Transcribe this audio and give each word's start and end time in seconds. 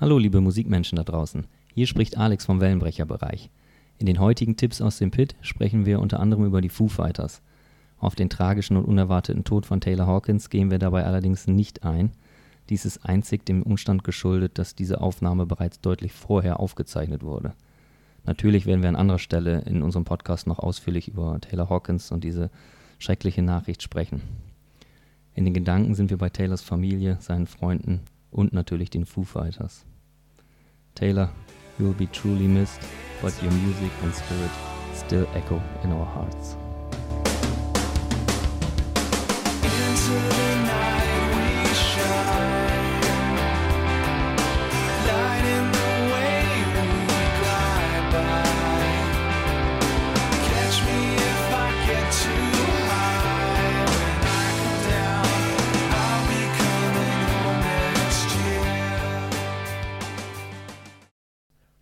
Hallo 0.00 0.16
liebe 0.16 0.40
Musikmenschen 0.40 0.96
da 0.96 1.02
draußen, 1.02 1.46
hier 1.74 1.86
spricht 1.86 2.16
Alex 2.16 2.46
vom 2.46 2.58
Wellenbrecherbereich. 2.58 3.50
In 3.98 4.06
den 4.06 4.18
heutigen 4.18 4.56
Tipps 4.56 4.80
aus 4.80 4.96
dem 4.96 5.10
Pit 5.10 5.36
sprechen 5.42 5.84
wir 5.84 6.00
unter 6.00 6.20
anderem 6.20 6.46
über 6.46 6.62
die 6.62 6.70
Foo 6.70 6.88
Fighters. 6.88 7.42
Auf 7.98 8.14
den 8.14 8.30
tragischen 8.30 8.78
und 8.78 8.86
unerwarteten 8.86 9.44
Tod 9.44 9.66
von 9.66 9.82
Taylor 9.82 10.06
Hawkins 10.06 10.48
gehen 10.48 10.70
wir 10.70 10.78
dabei 10.78 11.04
allerdings 11.04 11.46
nicht 11.48 11.84
ein. 11.84 12.12
Dies 12.70 12.86
ist 12.86 13.04
einzig 13.04 13.44
dem 13.44 13.62
Umstand 13.62 14.02
geschuldet, 14.02 14.56
dass 14.56 14.74
diese 14.74 15.02
Aufnahme 15.02 15.44
bereits 15.44 15.82
deutlich 15.82 16.14
vorher 16.14 16.60
aufgezeichnet 16.60 17.22
wurde. 17.22 17.52
Natürlich 18.24 18.64
werden 18.64 18.80
wir 18.80 18.88
an 18.88 18.96
anderer 18.96 19.18
Stelle 19.18 19.60
in 19.66 19.82
unserem 19.82 20.06
Podcast 20.06 20.46
noch 20.46 20.60
ausführlich 20.60 21.08
über 21.08 21.38
Taylor 21.42 21.68
Hawkins 21.68 22.10
und 22.10 22.24
diese 22.24 22.50
schreckliche 22.98 23.42
Nachricht 23.42 23.82
sprechen. 23.82 24.22
In 25.34 25.44
den 25.44 25.52
Gedanken 25.52 25.94
sind 25.94 26.08
wir 26.08 26.16
bei 26.16 26.30
Taylors 26.30 26.62
Familie, 26.62 27.18
seinen 27.20 27.46
Freunden 27.46 28.00
und 28.30 28.54
natürlich 28.54 28.88
den 28.88 29.04
Foo 29.04 29.24
Fighters. 29.24 29.84
Taylor, 31.00 31.30
you 31.78 31.86
will 31.86 31.94
be 31.94 32.06
truly 32.08 32.46
missed, 32.46 32.82
but 33.22 33.32
your 33.42 33.52
music 33.52 33.90
and 34.02 34.14
spirit 34.14 34.50
still 34.92 35.26
echo 35.34 35.58
in 35.82 35.92
our 35.92 36.04
hearts. 36.04 36.56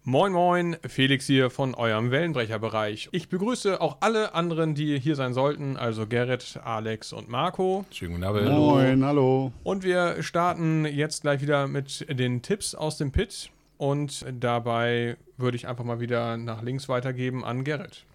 Moin 0.09 0.33
Moin, 0.33 0.79
Felix 0.89 1.27
hier 1.27 1.51
von 1.51 1.75
eurem 1.75 2.11
Wellenbrecherbereich. 2.11 3.11
Ich 3.13 3.29
begrüße 3.29 3.79
auch 3.79 3.99
alle 4.01 4.35
anderen, 4.35 4.75
die 4.75 4.99
hier 4.99 5.17
sein 5.17 5.35
sollten, 5.35 5.77
also 5.77 6.07
Gerrit, 6.07 6.59
Alex 6.65 7.13
und 7.13 7.29
Marco. 7.29 7.85
Schönen 7.91 8.13
guten 8.13 8.25
Abend. 8.25 8.49
Moin, 8.49 9.05
hallo. 9.05 9.53
Und 9.65 9.83
wir 9.83 10.23
starten 10.23 10.87
jetzt 10.87 11.21
gleich 11.21 11.43
wieder 11.43 11.69
mit 11.69 12.07
den 12.09 12.41
Tipps 12.41 12.75
aus 12.75 12.97
dem 12.97 13.13
Pit. 13.13 13.51
Und 13.77 14.25
dabei 14.41 15.19
würde 15.37 15.59
ich 15.59 15.69
einfach 15.69 15.85
mal 15.85 16.01
wieder 16.01 16.39
nach 16.39 16.63
links 16.63 16.89
weitergeben 16.89 17.45
an 17.45 17.63
Gerrit. 17.63 18.07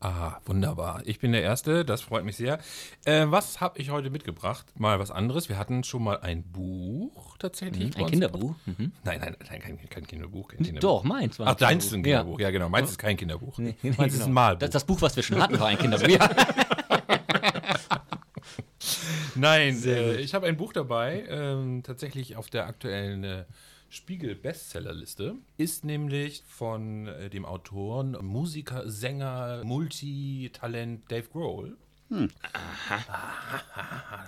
Ah, 0.00 0.36
wunderbar. 0.44 1.02
Ich 1.06 1.18
bin 1.18 1.32
der 1.32 1.42
Erste, 1.42 1.84
das 1.84 2.02
freut 2.02 2.24
mich 2.24 2.36
sehr. 2.36 2.60
Äh, 3.04 3.26
was 3.28 3.60
habe 3.60 3.80
ich 3.80 3.90
heute 3.90 4.10
mitgebracht? 4.10 4.66
Mal 4.78 5.00
was 5.00 5.10
anderes. 5.10 5.48
Wir 5.48 5.58
hatten 5.58 5.82
schon 5.82 6.04
mal 6.04 6.20
ein 6.20 6.44
Buch 6.44 7.36
tatsächlich. 7.38 7.96
bei 7.96 8.02
Ein. 8.04 8.10
Kinderbuch? 8.10 8.54
Mhm. 8.66 8.92
Nein, 9.02 9.20
nein, 9.20 9.36
nein, 9.50 9.60
kein, 9.60 9.88
kein 9.90 10.06
Kinderbuch. 10.06 10.48
Kein 10.48 10.58
Kinderbuch. 10.58 10.80
Doch, 10.80 11.02
meins 11.04 11.38
war 11.40 11.48
Ach, 11.48 11.54
deins 11.56 11.86
ist 11.86 11.94
ein 11.94 12.04
Ja. 12.04 12.18
Kinderbuch. 12.20 12.38
Ja, 12.40 12.50
genau. 12.52 12.68
Meins 12.68 12.90
ist 12.90 12.98
kein 12.98 13.16
Kinderbuch. 13.16 13.58
Nee, 13.58 13.74
meins 13.82 13.98
nee, 13.98 14.06
ist 14.06 14.12
genau. 14.14 14.26
ein 14.26 14.32
Malbuch. 14.32 14.60
Das, 14.60 14.70
das 14.70 14.84
Buch, 14.84 15.02
was 15.02 15.16
wir 15.16 15.24
schon 15.24 15.42
hatten, 15.42 15.58
war 15.58 15.66
ein 15.66 15.78
Kinderbuch. 15.78 16.08
Ja. 16.08 16.30
Nein, 19.34 19.82
äh, 19.84 20.16
ich 20.16 20.34
habe 20.34 20.46
ein 20.46 20.56
Buch 20.56 20.72
dabei, 20.72 21.24
ähm, 21.28 21.82
tatsächlich 21.82 22.36
auf 22.36 22.48
der 22.50 22.66
aktuellen 22.66 23.24
äh, 23.24 23.44
Spiegel-Bestsellerliste. 23.88 25.36
Ist 25.56 25.84
nämlich 25.84 26.42
von 26.46 27.06
äh, 27.06 27.30
dem 27.30 27.44
Autoren, 27.44 28.16
Musiker, 28.22 28.88
Sänger, 28.88 29.62
Multitalent 29.64 31.10
Dave 31.10 31.28
Grohl. 31.32 31.76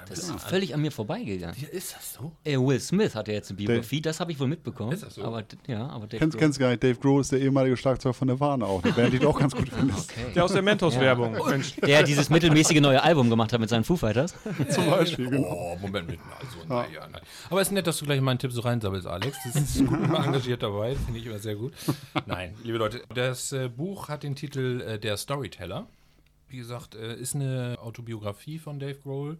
Das 0.08 0.18
ist 0.18 0.40
völlig 0.42 0.74
an 0.74 0.82
mir 0.82 0.90
vorbeigegangen. 0.92 1.56
Ja, 1.60 1.68
ist 1.68 1.94
das 1.94 2.14
so? 2.14 2.32
Äh, 2.44 2.56
Will 2.58 2.80
Smith 2.80 3.14
hat 3.14 3.28
ja 3.28 3.34
jetzt 3.34 3.50
eine 3.50 3.56
Biografie, 3.56 4.00
das 4.02 4.20
habe 4.20 4.32
ich 4.32 4.40
wohl 4.40 4.48
mitbekommen. 4.48 4.92
Ist 4.92 5.02
das 5.02 5.14
so? 5.14 5.24
Aber, 5.24 5.44
ja, 5.66 5.86
aber 5.88 6.06
Dave 6.06 6.18
Kennst, 6.18 6.34
Grohl- 6.36 6.40
kennst 6.40 6.58
du 6.58 6.60
gar 6.60 6.70
nicht, 6.70 6.82
Dave 6.82 6.96
Grohl 6.98 7.20
ist 7.20 7.32
der 7.32 7.40
ehemalige 7.40 7.76
Schlagzeuger 7.76 8.12
von 8.12 8.28
Nirvana 8.28 8.66
auch. 8.66 8.82
Eine 8.82 8.92
Band, 8.92 9.12
die 9.12 9.18
du 9.18 9.28
auch 9.28 9.38
ganz 9.38 9.54
gut 9.54 9.68
findest. 9.72 10.10
Okay. 10.12 10.32
Der 10.34 10.44
aus 10.44 10.52
der 10.52 10.62
Mentos-Werbung. 10.62 11.32
Mensch. 11.48 11.76
Der 11.76 12.02
dieses 12.02 12.28
mittelmäßige 12.28 12.80
neue 12.80 13.02
Album 13.02 13.30
gemacht 13.30 13.52
hat 13.52 13.60
mit 13.60 13.68
seinen 13.70 13.84
Foo 13.84 13.96
Fighters. 13.96 14.34
Zum 14.70 14.86
Beispiel, 14.90 15.30
genau. 15.30 15.48
Oh, 15.48 15.78
Moment 15.80 16.08
mit. 16.08 16.18
Also, 16.38 16.66
naja, 16.68 17.06
nein. 17.10 17.22
Aber 17.48 17.60
es 17.60 17.68
ist 17.68 17.72
nett, 17.72 17.86
dass 17.86 17.98
du 17.98 18.04
gleich 18.04 18.20
meinen 18.20 18.38
Tipp 18.38 18.52
so 18.52 18.60
reinsammelst, 18.60 19.06
Alex. 19.06 19.38
Das 19.44 19.56
ist 19.56 19.78
gut 19.86 20.00
immer 20.02 20.24
engagiert 20.24 20.62
dabei. 20.62 20.96
Finde 20.96 21.20
ich 21.20 21.26
immer 21.26 21.38
sehr 21.38 21.54
gut. 21.54 21.72
Nein, 22.26 22.54
liebe 22.62 22.78
Leute, 22.78 23.02
das 23.14 23.52
äh, 23.52 23.68
Buch 23.68 24.08
hat 24.08 24.22
den 24.22 24.34
Titel 24.36 24.80
äh, 24.82 24.98
Der 24.98 25.16
Storyteller. 25.16 25.86
Wie 26.50 26.58
gesagt, 26.58 26.94
äh, 26.94 27.14
ist 27.16 27.34
eine 27.34 27.78
Autobiografie 27.80 28.58
von 28.58 28.80
Dave 28.80 28.98
Grohl. 29.02 29.38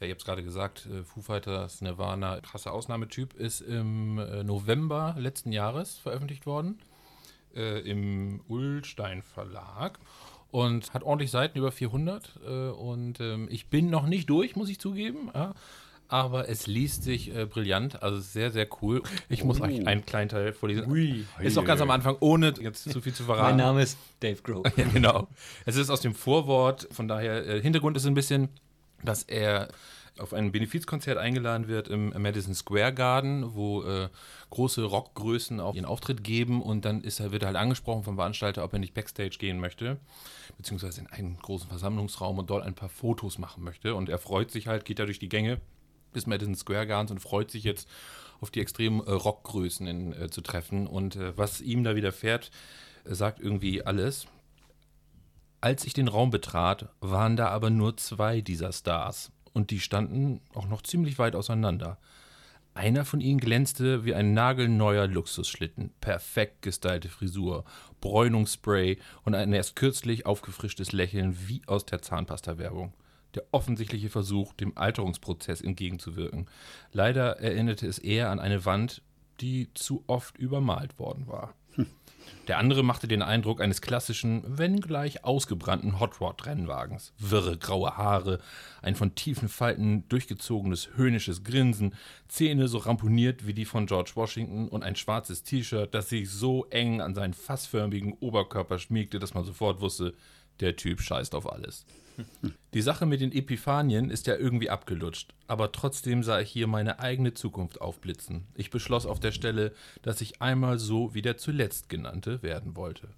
Ja, 0.00 0.06
ihr 0.06 0.10
habt 0.10 0.22
es 0.22 0.26
gerade 0.26 0.42
gesagt, 0.42 0.86
äh, 0.86 1.04
Foo 1.04 1.20
Fighters, 1.20 1.80
Nirvana, 1.80 2.40
krasser 2.40 2.72
Ausnahmetyp, 2.72 3.34
ist 3.34 3.60
im 3.60 4.18
äh, 4.18 4.42
November 4.42 5.14
letzten 5.18 5.52
Jahres 5.52 5.98
veröffentlicht 5.98 6.46
worden. 6.46 6.78
Im 7.54 8.40
Ullstein 8.48 9.20
Verlag. 9.20 9.98
Und 10.50 10.92
hat 10.92 11.02
ordentlich 11.02 11.30
Seiten, 11.30 11.58
über 11.58 11.70
400. 11.70 12.40
Äh, 12.46 12.48
und 12.70 13.20
ähm, 13.20 13.46
ich 13.50 13.68
bin 13.68 13.90
noch 13.90 14.06
nicht 14.06 14.28
durch, 14.30 14.56
muss 14.56 14.68
ich 14.68 14.78
zugeben. 14.78 15.30
Aber 16.12 16.50
es 16.50 16.66
liest 16.66 17.04
sich 17.04 17.34
äh, 17.34 17.46
brillant, 17.46 18.02
also 18.02 18.20
sehr, 18.20 18.50
sehr 18.50 18.68
cool. 18.82 19.02
Ich 19.30 19.44
muss 19.44 19.62
euch 19.62 19.86
einen 19.86 20.04
kleinen 20.04 20.28
Teil 20.28 20.52
vorlesen. 20.52 20.92
Ui. 20.92 21.24
Ist 21.40 21.56
auch 21.56 21.64
ganz 21.64 21.80
am 21.80 21.90
Anfang, 21.90 22.18
ohne 22.20 22.52
jetzt 22.60 22.90
zu 22.90 23.00
viel 23.00 23.14
zu 23.14 23.22
verraten. 23.22 23.56
Mein 23.56 23.64
Name 23.64 23.82
ist 23.82 23.96
Dave 24.20 24.42
Grohl. 24.42 24.62
Ja, 24.76 24.84
genau. 24.92 25.26
Es 25.64 25.76
ist 25.76 25.88
aus 25.88 26.02
dem 26.02 26.14
Vorwort, 26.14 26.86
von 26.90 27.08
daher, 27.08 27.46
äh, 27.46 27.62
Hintergrund 27.62 27.96
ist 27.96 28.04
ein 28.04 28.12
bisschen, 28.12 28.50
dass 29.02 29.22
er 29.22 29.68
auf 30.18 30.34
ein 30.34 30.52
Benefizkonzert 30.52 31.16
eingeladen 31.16 31.66
wird 31.66 31.88
im 31.88 32.10
Madison 32.10 32.54
Square 32.54 32.92
Garden, 32.92 33.54
wo 33.54 33.82
äh, 33.82 34.10
große 34.50 34.84
Rockgrößen 34.84 35.60
auch 35.60 35.74
ihren 35.74 35.86
Auftritt 35.86 36.22
geben 36.22 36.60
und 36.60 36.84
dann 36.84 37.00
ist 37.00 37.20
er, 37.20 37.32
wird 37.32 37.42
er 37.42 37.46
halt 37.46 37.56
angesprochen 37.56 38.04
vom 38.04 38.16
Veranstalter, 38.16 38.64
ob 38.64 38.74
er 38.74 38.80
nicht 38.80 38.92
Backstage 38.92 39.38
gehen 39.38 39.58
möchte, 39.58 39.96
beziehungsweise 40.58 41.00
in 41.00 41.06
einen 41.06 41.38
großen 41.38 41.70
Versammlungsraum 41.70 42.38
und 42.38 42.50
dort 42.50 42.66
ein 42.66 42.74
paar 42.74 42.90
Fotos 42.90 43.38
machen 43.38 43.64
möchte 43.64 43.94
und 43.94 44.10
er 44.10 44.18
freut 44.18 44.50
sich 44.50 44.66
halt, 44.66 44.84
geht 44.84 44.98
da 44.98 45.06
durch 45.06 45.18
die 45.18 45.30
Gänge 45.30 45.58
des 46.14 46.26
Madison 46.26 46.54
Square 46.54 46.86
Gardens 46.86 47.10
und 47.10 47.20
freut 47.20 47.50
sich 47.50 47.64
jetzt 47.64 47.88
auf 48.40 48.50
die 48.50 48.60
extremen 48.60 49.00
äh, 49.06 49.10
Rockgrößen 49.10 49.86
in, 49.86 50.12
äh, 50.12 50.30
zu 50.30 50.40
treffen 50.40 50.86
und 50.86 51.16
äh, 51.16 51.36
was 51.36 51.60
ihm 51.60 51.84
da 51.84 51.94
widerfährt, 51.94 52.50
äh, 53.04 53.14
sagt 53.14 53.40
irgendwie 53.40 53.82
alles. 53.82 54.26
Als 55.60 55.84
ich 55.84 55.94
den 55.94 56.08
Raum 56.08 56.30
betrat, 56.30 56.88
waren 57.00 57.36
da 57.36 57.48
aber 57.48 57.70
nur 57.70 57.96
zwei 57.96 58.40
dieser 58.40 58.72
Stars 58.72 59.30
und 59.52 59.70
die 59.70 59.80
standen 59.80 60.40
auch 60.54 60.66
noch 60.66 60.82
ziemlich 60.82 61.18
weit 61.18 61.36
auseinander. 61.36 61.98
Einer 62.74 63.04
von 63.04 63.20
ihnen 63.20 63.38
glänzte 63.38 64.04
wie 64.04 64.14
ein 64.14 64.32
nagelneuer 64.32 65.06
Luxusschlitten, 65.06 65.92
perfekt 66.00 66.62
gestylte 66.62 67.10
Frisur, 67.10 67.64
Bräunungsspray 68.00 68.98
und 69.24 69.34
ein 69.34 69.52
erst 69.52 69.76
kürzlich 69.76 70.24
aufgefrischtes 70.24 70.92
Lächeln 70.92 71.36
wie 71.46 71.60
aus 71.66 71.84
der 71.84 72.00
Zahnpasta-Werbung. 72.00 72.94
Der 73.34 73.44
offensichtliche 73.50 74.10
Versuch, 74.10 74.52
dem 74.52 74.76
Alterungsprozess 74.76 75.60
entgegenzuwirken. 75.60 76.46
Leider 76.92 77.38
erinnerte 77.40 77.86
es 77.86 77.98
eher 77.98 78.30
an 78.30 78.38
eine 78.38 78.64
Wand, 78.64 79.02
die 79.40 79.68
zu 79.74 80.04
oft 80.06 80.36
übermalt 80.38 80.98
worden 80.98 81.26
war. 81.26 81.54
Der 82.48 82.58
andere 82.58 82.82
machte 82.82 83.08
den 83.08 83.22
Eindruck 83.22 83.60
eines 83.60 83.80
klassischen, 83.80 84.42
wenn 84.46 84.80
gleich 84.80 85.24
ausgebrannten 85.24 86.00
Hot 86.00 86.20
Rod 86.20 86.44
Rennwagens. 86.44 87.12
Wirre 87.18 87.56
graue 87.56 87.96
Haare, 87.96 88.40
ein 88.80 88.96
von 88.96 89.14
tiefen 89.14 89.48
Falten 89.48 90.08
durchgezogenes 90.08 90.90
höhnisches 90.96 91.44
Grinsen, 91.44 91.94
Zähne 92.28 92.68
so 92.68 92.78
ramponiert 92.78 93.46
wie 93.46 93.54
die 93.54 93.64
von 93.64 93.86
George 93.86 94.12
Washington 94.14 94.68
und 94.68 94.82
ein 94.82 94.96
schwarzes 94.96 95.44
T-Shirt, 95.44 95.94
das 95.94 96.08
sich 96.08 96.30
so 96.30 96.66
eng 96.66 97.00
an 97.00 97.14
seinen 97.14 97.34
fassförmigen 97.34 98.14
Oberkörper 98.14 98.78
schmiegte, 98.78 99.18
dass 99.18 99.34
man 99.34 99.44
sofort 99.44 99.80
wusste, 99.80 100.14
der 100.62 100.76
Typ 100.76 101.00
scheißt 101.00 101.34
auf 101.34 101.50
alles. 101.50 101.84
Die 102.74 102.82
Sache 102.82 103.06
mit 103.06 103.20
den 103.20 103.32
Epiphanien 103.32 104.10
ist 104.10 104.26
ja 104.26 104.36
irgendwie 104.36 104.70
abgelutscht, 104.70 105.34
aber 105.46 105.72
trotzdem 105.72 106.22
sah 106.22 106.40
ich 106.40 106.50
hier 106.50 106.66
meine 106.66 107.00
eigene 107.00 107.34
Zukunft 107.34 107.80
aufblitzen. 107.80 108.46
Ich 108.54 108.70
beschloss 108.70 109.06
auf 109.06 109.20
der 109.20 109.32
Stelle, 109.32 109.72
dass 110.02 110.20
ich 110.20 110.42
einmal 110.42 110.78
so 110.78 111.14
wie 111.14 111.22
der 111.22 111.36
zuletzt 111.36 111.88
genannte 111.88 112.42
werden 112.42 112.76
wollte. 112.76 113.08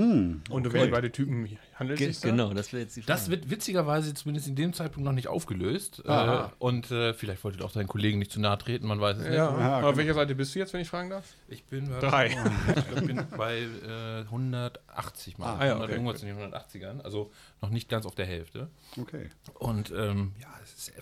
Und 0.00 0.66
um 0.66 0.72
welche 0.72 0.88
beide 0.90 1.12
Typen 1.12 1.48
handelt 1.74 2.00
es 2.00 2.06
sich 2.06 2.20
da? 2.20 2.30
genau, 2.30 2.54
das 2.54 2.72
wäre 2.72 2.82
jetzt 2.82 2.96
die 2.96 3.02
Frage. 3.02 3.12
Das 3.12 3.28
wird 3.30 3.50
witzigerweise 3.50 4.14
zumindest 4.14 4.48
in 4.48 4.56
dem 4.56 4.72
Zeitpunkt 4.72 5.04
noch 5.04 5.12
nicht 5.12 5.28
aufgelöst. 5.28 6.02
Äh, 6.04 6.44
und 6.58 6.90
äh, 6.90 7.12
vielleicht 7.14 7.44
wollte 7.44 7.64
auch 7.64 7.72
deinen 7.72 7.88
Kollegen 7.88 8.18
nicht 8.18 8.30
zu 8.32 8.40
nahe 8.40 8.56
treten, 8.58 8.86
man 8.86 9.00
weiß 9.00 9.18
es 9.18 9.26
Ja. 9.34 9.50
nicht. 9.50 9.60
Aber 9.60 9.88
auf 9.90 9.96
welcher 9.96 10.14
Seite 10.14 10.34
bist 10.34 10.54
du 10.54 10.58
jetzt, 10.58 10.72
wenn 10.72 10.80
ich 10.80 10.88
fragen 10.88 11.10
darf? 11.10 11.24
Ich 11.48 11.64
bin, 11.64 11.88
bei- 11.90 11.98
Drei. 12.00 12.26
ich 12.76 12.88
glaub, 12.88 13.06
bin 13.06 13.26
bei 13.36 13.58
äh, 13.60 14.20
180 14.22 15.38
mal. 15.38 15.56
Ah, 15.56 15.66
ja, 15.66 15.72
100 15.74 15.82
okay, 15.84 15.92
irgendwas 15.92 16.22
in 16.22 16.28
den 16.28 16.52
180ern, 16.52 17.00
also 17.02 17.30
noch 17.60 17.70
nicht 17.70 17.88
ganz 17.88 18.06
auf 18.06 18.14
der 18.14 18.26
Hälfte. 18.26 18.70
Okay. 19.00 19.30
Und 19.58 19.90
ähm, 19.96 20.32
ja, 20.40 20.48
es 20.62 20.74
ist. 20.74 20.92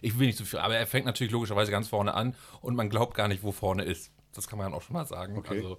Ich 0.00 0.18
will 0.18 0.26
nicht 0.26 0.36
zu 0.36 0.44
viel, 0.44 0.58
aber 0.58 0.76
er 0.76 0.86
fängt 0.86 1.06
natürlich 1.06 1.32
logischerweise 1.32 1.70
ganz 1.70 1.88
vorne 1.88 2.12
an 2.14 2.34
und 2.60 2.74
man 2.76 2.90
glaubt 2.90 3.14
gar 3.16 3.26
nicht, 3.26 3.42
wo 3.42 3.52
vorne 3.52 3.84
ist. 3.84 4.10
Das 4.34 4.48
kann 4.48 4.58
man 4.58 4.74
auch 4.74 4.82
schon 4.82 4.92
mal 4.94 5.06
sagen. 5.06 5.36
Okay. 5.38 5.56
Also, 5.56 5.78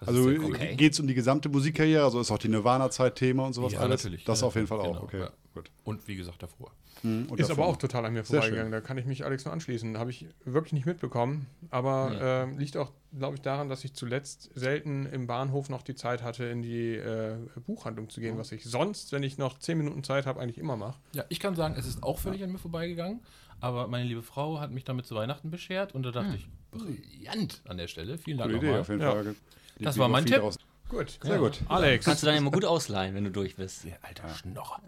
das 0.00 0.08
Also. 0.08 0.28
Okay. 0.28 0.76
geht 0.76 0.92
es 0.92 1.00
um 1.00 1.06
die 1.06 1.14
gesamte 1.14 1.48
Musikkarriere? 1.48 2.04
Also 2.04 2.20
ist 2.20 2.30
auch 2.30 2.38
die 2.38 2.48
Nirvana-Zeit 2.48 3.16
Thema 3.16 3.46
und 3.46 3.52
sowas 3.52 3.72
Ja, 3.72 3.80
alles? 3.80 4.02
natürlich. 4.04 4.24
Das 4.24 4.40
Ja, 4.40 4.46
auf 4.46 4.54
jeden 4.54 4.66
Fall 4.66 4.80
auch. 4.80 4.92
genau, 4.92 5.02
okay, 5.04 5.20
ja. 5.20 5.30
gut. 5.54 5.70
Und 5.84 6.06
wie 6.08 6.16
gesagt, 6.16 6.42
davor. 6.42 6.72
Mhm, 7.04 7.26
und 7.30 7.38
Ist 7.38 7.48
davor? 7.48 7.64
aber 7.64 7.72
auch 7.72 7.76
total 7.76 8.06
an 8.06 8.12
mir 8.12 8.24
vorbeigegangen. 8.24 8.72
Da 8.72 8.80
kann 8.80 8.98
ich 8.98 9.04
mich 9.06 9.24
Alex 9.24 9.44
nur 9.44 9.52
anschließen. 9.54 9.98
Habe 9.98 10.10
ich 10.10 10.26
wirklich 10.44 10.72
nicht 10.72 10.84
mitbekommen. 10.86 11.46
Aber 11.70 12.18
ähm, 12.20 12.58
liegt 12.58 12.76
auch, 12.76 12.90
glaube 13.16 13.36
ich, 13.36 13.40
daran, 13.40 13.68
dass 13.68 13.84
ich 13.84 13.92
zuletzt 13.94 14.50
selten 14.56 15.06
im 15.06 15.28
Bahnhof 15.28 15.68
noch 15.68 15.82
die 15.82 15.94
Zeit 15.94 16.22
hatte, 16.24 16.44
in 16.46 16.60
die 16.62 16.94
äh, 16.94 17.36
Buchhandlung 17.66 18.08
zu 18.10 18.20
gehen, 18.20 18.36
was 18.36 18.50
ich 18.50 18.64
sonst, 18.64 19.12
wenn 19.12 19.22
ich 19.22 19.38
noch 19.38 19.60
zehn 19.60 19.78
Minuten 19.78 20.02
Zeit 20.02 20.26
habe, 20.26 20.40
eigentlich 20.40 20.58
immer 20.58 20.76
mache. 20.76 20.98
Ja, 21.12 21.24
ich 21.28 21.38
kann 21.38 21.54
sagen, 21.54 21.76
es 21.78 21.86
ist 21.86 22.02
auch 22.02 22.18
völlig 22.18 22.42
an 22.42 22.50
mir 22.50 22.58
vorbeigegangen. 22.58 23.20
Aber 23.60 23.86
meine 23.88 24.04
liebe 24.04 24.22
Frau 24.22 24.58
hat 24.60 24.70
mich 24.72 24.84
damit 24.84 25.06
zu 25.06 25.14
Weihnachten 25.14 25.50
beschert 25.50 25.94
und 25.94 26.02
da 26.04 26.10
dachte 26.12 26.34
ich, 26.36 26.48
brillant 26.72 27.62
an 27.66 27.76
der 27.76 27.86
Stelle. 27.88 28.18
Vielen 28.18 28.38
Dank 28.38 28.52
Gute 28.52 28.66
Idee, 28.66 28.78
auf 28.78 28.88
jeden 28.88 29.00
Ja. 29.02 29.12
Fall. 29.12 29.34
Die 29.78 29.84
Das 29.84 29.98
war 29.98 30.08
mein 30.08 30.24
Tipp. 30.24 30.36
daraus. 30.36 30.58
Gut. 30.88 31.18
Sehr 31.22 31.38
gut. 31.38 31.60
Alex. 31.68 32.06
Kannst 32.06 32.22
du 32.22 32.26
dann 32.26 32.36
immer 32.36 32.50
gut 32.50 32.64
ausleihen, 32.64 33.14
wenn 33.14 33.24
du 33.24 33.30
durch 33.30 33.56
bist. 33.56 33.84
Der 33.84 33.98
alter 34.02 34.28
Schnorrer. 34.34 34.80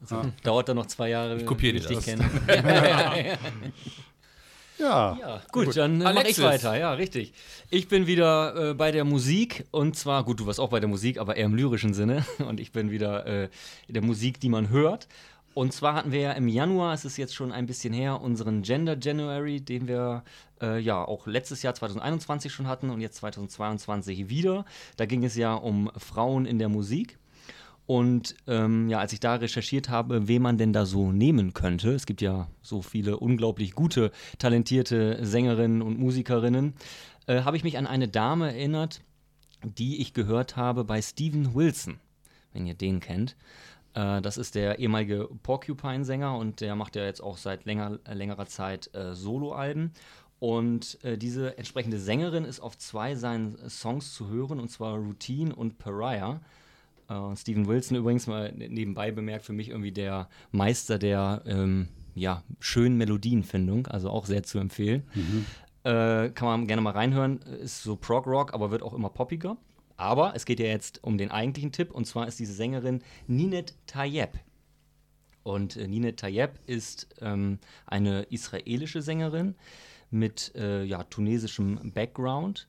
Dauert 0.42 0.68
dann 0.68 0.76
noch 0.76 0.86
zwei 0.86 1.10
Jahre, 1.10 1.36
ich 1.36 1.46
kopier 1.46 1.72
dir 1.72 1.80
ich 1.80 1.86
dich 1.86 2.04
kenne. 2.04 2.28
Ja, 4.78 5.18
Ja, 5.20 5.42
gut, 5.52 5.76
dann 5.76 6.00
äh, 6.00 6.04
mach 6.04 6.24
ich 6.24 6.40
weiter. 6.40 6.74
Ja, 6.76 6.94
richtig. 6.94 7.34
Ich 7.68 7.88
bin 7.88 8.06
wieder 8.06 8.70
äh, 8.70 8.74
bei 8.74 8.90
der 8.92 9.04
Musik 9.04 9.66
und 9.70 9.94
zwar, 9.94 10.24
gut, 10.24 10.40
du 10.40 10.46
warst 10.46 10.58
auch 10.58 10.70
bei 10.70 10.80
der 10.80 10.88
Musik, 10.88 11.18
aber 11.18 11.36
eher 11.36 11.44
im 11.44 11.54
lyrischen 11.54 11.92
Sinne. 11.92 12.24
Und 12.38 12.60
ich 12.60 12.72
bin 12.72 12.90
wieder 12.90 13.26
äh, 13.26 13.48
in 13.88 13.94
der 13.94 14.02
Musik, 14.02 14.40
die 14.40 14.48
man 14.48 14.70
hört. 14.70 15.06
Und 15.52 15.72
zwar 15.72 15.94
hatten 15.94 16.12
wir 16.12 16.20
ja 16.20 16.32
im 16.32 16.46
Januar, 16.46 16.94
es 16.94 17.04
ist 17.04 17.16
jetzt 17.16 17.34
schon 17.34 17.50
ein 17.50 17.66
bisschen 17.66 17.92
her, 17.92 18.20
unseren 18.20 18.62
Gender 18.62 18.96
January, 18.98 19.60
den 19.60 19.88
wir 19.88 20.22
äh, 20.62 20.78
ja 20.78 21.04
auch 21.04 21.26
letztes 21.26 21.62
Jahr 21.62 21.74
2021 21.74 22.52
schon 22.52 22.68
hatten 22.68 22.90
und 22.90 23.00
jetzt 23.00 23.16
2022 23.16 24.28
wieder. 24.28 24.64
Da 24.96 25.06
ging 25.06 25.24
es 25.24 25.34
ja 25.34 25.54
um 25.54 25.90
Frauen 25.96 26.46
in 26.46 26.58
der 26.58 26.68
Musik. 26.68 27.18
Und 27.86 28.36
ähm, 28.46 28.88
ja, 28.88 29.00
als 29.00 29.12
ich 29.12 29.18
da 29.18 29.34
recherchiert 29.34 29.88
habe, 29.88 30.28
wen 30.28 30.42
man 30.42 30.58
denn 30.58 30.72
da 30.72 30.86
so 30.86 31.10
nehmen 31.10 31.54
könnte, 31.54 31.90
es 31.90 32.06
gibt 32.06 32.20
ja 32.20 32.46
so 32.62 32.82
viele 32.82 33.16
unglaublich 33.16 33.72
gute, 33.74 34.12
talentierte 34.38 35.18
Sängerinnen 35.26 35.82
und 35.82 35.98
Musikerinnen, 35.98 36.74
äh, 37.26 37.42
habe 37.42 37.56
ich 37.56 37.64
mich 37.64 37.78
an 37.78 37.88
eine 37.88 38.06
Dame 38.06 38.52
erinnert, 38.52 39.00
die 39.64 40.00
ich 40.00 40.14
gehört 40.14 40.56
habe 40.56 40.84
bei 40.84 41.02
Steven 41.02 41.52
Wilson, 41.56 41.98
wenn 42.52 42.64
ihr 42.64 42.74
den 42.74 43.00
kennt. 43.00 43.34
Äh, 43.94 44.20
das 44.22 44.38
ist 44.38 44.54
der 44.54 44.78
ehemalige 44.78 45.28
Porcupine-Sänger 45.42 46.36
und 46.36 46.60
der 46.60 46.76
macht 46.76 46.96
ja 46.96 47.04
jetzt 47.04 47.22
auch 47.22 47.36
seit 47.36 47.64
länger, 47.64 47.98
äh, 48.04 48.14
längerer 48.14 48.46
Zeit 48.46 48.94
äh, 48.94 49.14
Soloalben. 49.14 49.92
Und 50.38 51.02
äh, 51.04 51.18
diese 51.18 51.58
entsprechende 51.58 51.98
Sängerin 51.98 52.44
ist 52.44 52.60
auf 52.60 52.78
zwei 52.78 53.14
seinen 53.14 53.58
Songs 53.68 54.14
zu 54.14 54.28
hören, 54.28 54.58
und 54.58 54.70
zwar 54.70 54.96
Routine 54.96 55.54
und 55.54 55.78
Pariah. 55.78 56.40
Äh, 57.08 57.36
Steven 57.36 57.66
Wilson 57.66 57.98
übrigens 57.98 58.26
mal 58.26 58.52
nebenbei 58.52 59.10
bemerkt, 59.10 59.44
für 59.44 59.52
mich 59.52 59.68
irgendwie 59.68 59.92
der 59.92 60.28
Meister 60.50 60.98
der 60.98 61.42
ähm, 61.44 61.88
ja, 62.14 62.42
schönen 62.58 62.96
Melodienfindung, 62.96 63.86
also 63.86 64.10
auch 64.10 64.26
sehr 64.26 64.42
zu 64.42 64.58
empfehlen. 64.58 65.02
Äh, 65.82 66.30
kann 66.30 66.46
man 66.48 66.66
gerne 66.66 66.82
mal 66.82 66.92
reinhören. 66.92 67.40
Ist 67.62 67.82
so 67.82 67.96
Prog-Rock, 67.96 68.54
aber 68.54 68.70
wird 68.70 68.82
auch 68.82 68.94
immer 68.94 69.08
poppiger. 69.08 69.56
Aber 70.00 70.34
es 70.34 70.46
geht 70.46 70.60
ja 70.60 70.66
jetzt 70.66 71.04
um 71.04 71.18
den 71.18 71.30
eigentlichen 71.30 71.72
Tipp 71.72 71.90
und 71.90 72.06
zwar 72.06 72.26
ist 72.26 72.38
diese 72.38 72.54
Sängerin 72.54 73.02
Ninet 73.26 73.74
Tayeb. 73.86 74.30
Und 75.42 75.76
äh, 75.76 75.86
Ninet 75.86 76.18
Tayeb 76.18 76.52
ist 76.64 77.06
ähm, 77.20 77.58
eine 77.84 78.22
israelische 78.22 79.02
Sängerin 79.02 79.56
mit 80.10 80.54
äh, 80.54 80.84
ja, 80.84 81.04
tunesischem 81.04 81.92
Background. 81.92 82.66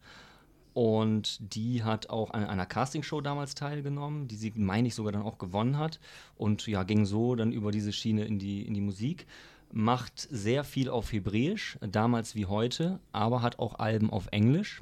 Und 0.73 1.55
die 1.55 1.83
hat 1.83 2.09
auch 2.09 2.31
an 2.31 2.43
einer 2.43 2.65
Castingshow 2.65 3.21
damals 3.21 3.55
teilgenommen, 3.55 4.27
die 4.27 4.35
sie, 4.35 4.51
meine 4.53 4.89
ich, 4.89 4.95
sogar 4.95 5.13
dann 5.13 5.21
auch 5.21 5.37
gewonnen 5.37 5.77
hat. 5.77 6.01
Und 6.35 6.67
ja, 6.67 6.83
ging 6.83 7.05
so 7.05 7.35
dann 7.35 7.53
über 7.53 7.71
diese 7.71 7.93
Schiene 7.93 8.25
in 8.25 8.39
die, 8.39 8.61
in 8.63 8.73
die 8.73 8.81
Musik. 8.81 9.25
Macht 9.71 10.27
sehr 10.29 10.65
viel 10.65 10.89
auf 10.89 11.13
Hebräisch, 11.13 11.77
damals 11.79 12.35
wie 12.35 12.45
heute, 12.45 12.99
aber 13.13 13.41
hat 13.41 13.57
auch 13.59 13.79
Alben 13.79 14.09
auf 14.09 14.27
Englisch. 14.31 14.81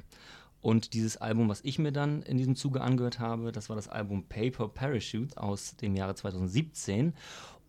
Und 0.62 0.92
dieses 0.92 1.16
Album, 1.16 1.48
was 1.48 1.62
ich 1.64 1.78
mir 1.78 1.92
dann 1.92 2.22
in 2.22 2.36
diesem 2.36 2.54
Zuge 2.54 2.82
angehört 2.82 3.18
habe, 3.18 3.50
das 3.50 3.68
war 3.68 3.76
das 3.76 3.88
Album 3.88 4.24
Paper 4.24 4.68
Parachute 4.68 5.40
aus 5.40 5.76
dem 5.76 5.96
Jahre 5.96 6.14
2017. 6.14 7.14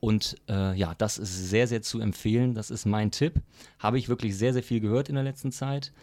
Und 0.02 0.36
äh, 0.50 0.76
ja, 0.78 0.94
das 0.96 1.18
ist 1.18 1.50
sehr, 1.50 1.68
sehr 1.68 1.82
zu 1.82 2.00
empfehlen. 2.02 2.54
Das 2.54 2.70
ist 2.72 2.86
mein 2.86 3.12
Tipp. 3.12 3.42
Habe 3.80 3.98
ich 3.98 4.10
wirklich 4.10 4.36
sehr, 4.38 4.52
sehr 4.52 4.64
viel 4.64 4.82
gehört 4.82 5.10
in 5.10 5.16
der 5.16 5.24
letzten 5.24 5.52
Zeit. 5.52 5.94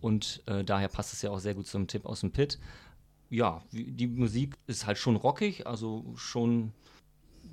Und 0.00 0.42
äh, 0.46 0.64
daher 0.64 0.88
passt 0.88 1.12
es 1.12 1.22
ja 1.22 1.30
auch 1.30 1.38
sehr 1.38 1.54
gut 1.54 1.66
zum 1.66 1.86
Tipp 1.86 2.04
aus 2.06 2.20
dem 2.20 2.32
Pit. 2.32 2.58
Ja, 3.30 3.62
die 3.70 4.08
Musik 4.08 4.56
ist 4.66 4.86
halt 4.86 4.98
schon 4.98 5.16
rockig, 5.16 5.66
also 5.66 6.04
schon 6.16 6.72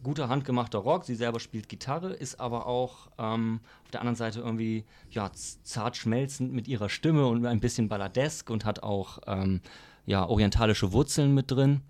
guter 0.04 0.30
handgemachter 0.30 0.80
Rock. 0.80 1.06
Sie 1.06 1.16
selber 1.16 1.40
spielt 1.40 1.69
Gitarre, 1.69 2.13
ist 2.13 2.40
aber 2.40 2.66
auch 2.68 3.10
ähm, 3.18 3.60
auf 3.84 3.92
der 3.92 4.01
anderen 4.01 4.16
Seite 4.16 4.40
irgendwie 4.40 4.86
ja, 5.10 5.31
zart 5.34 5.98
schmelzend 5.98 6.54
mit 6.54 6.68
ihrer 6.68 6.90
Stimme 6.90 7.28
und 7.28 7.46
ein 7.46 7.60
bisschen 7.60 7.90
balladesk 7.90 8.50
und 8.50 8.66
hat 8.66 8.84
auch 8.84 9.19
ähm, 9.28 9.62
ja, 10.06 10.28
orientalische 10.28 10.92
Wurzeln 10.92 11.34
mit 11.34 11.51
drin. 11.51 11.81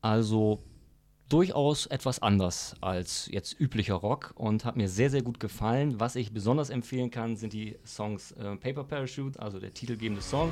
Also 0.00 0.62
durchaus 1.28 1.86
etwas 1.86 2.20
anders 2.20 2.74
als 2.80 3.28
jetzt 3.30 3.58
üblicher 3.58 3.94
Rock 3.94 4.32
und 4.34 4.64
hat 4.64 4.76
mir 4.76 4.88
sehr, 4.88 5.10
sehr 5.10 5.22
gut 5.22 5.40
gefallen. 5.40 5.98
Was 5.98 6.16
ich 6.16 6.32
besonders 6.32 6.68
empfehlen 6.68 7.10
kann, 7.10 7.36
sind 7.36 7.52
die 7.52 7.78
Songs 7.86 8.32
äh, 8.32 8.56
Paper 8.56 8.84
Parachute, 8.84 9.40
also 9.40 9.58
der 9.58 9.72
titelgebende 9.72 10.22
Song. 10.22 10.50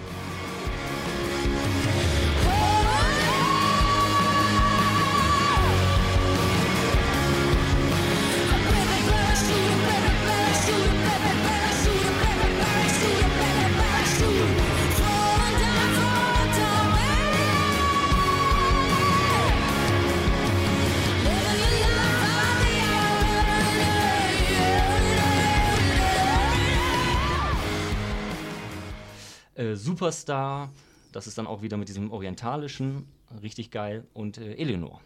Äh, 29.60 29.76
Superstar, 29.76 30.70
das 31.12 31.26
ist 31.26 31.36
dann 31.36 31.46
auch 31.46 31.60
wieder 31.60 31.76
mit 31.76 31.88
diesem 31.88 32.10
orientalischen, 32.10 33.04
richtig 33.42 33.70
geil. 33.70 34.06
Und 34.14 34.38
äh, 34.38 34.54
Eleanor. 34.54 35.02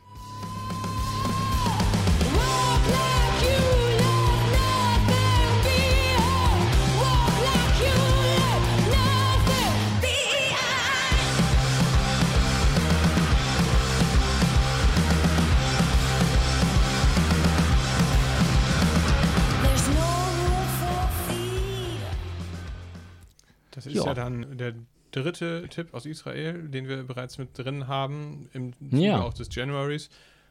Ist 23.94 24.02
Ja. 24.02 24.06
ja. 24.08 24.14
dann 24.14 24.56
der 24.56 24.74
dritte 25.12 25.68
Tipp 25.68 25.94
aus 25.94 26.06
Israel, 26.06 26.68
den 26.68 26.88
wir 26.88 27.02
bereits 27.04 27.38
mit 27.38 27.56
drin 27.56 27.86
haben, 27.86 28.48
im 28.52 28.72
Zuge 28.90 29.02
Ja. 29.02 29.22
auch 29.22 29.34
des 29.34 29.54
Januaries. 29.54 30.08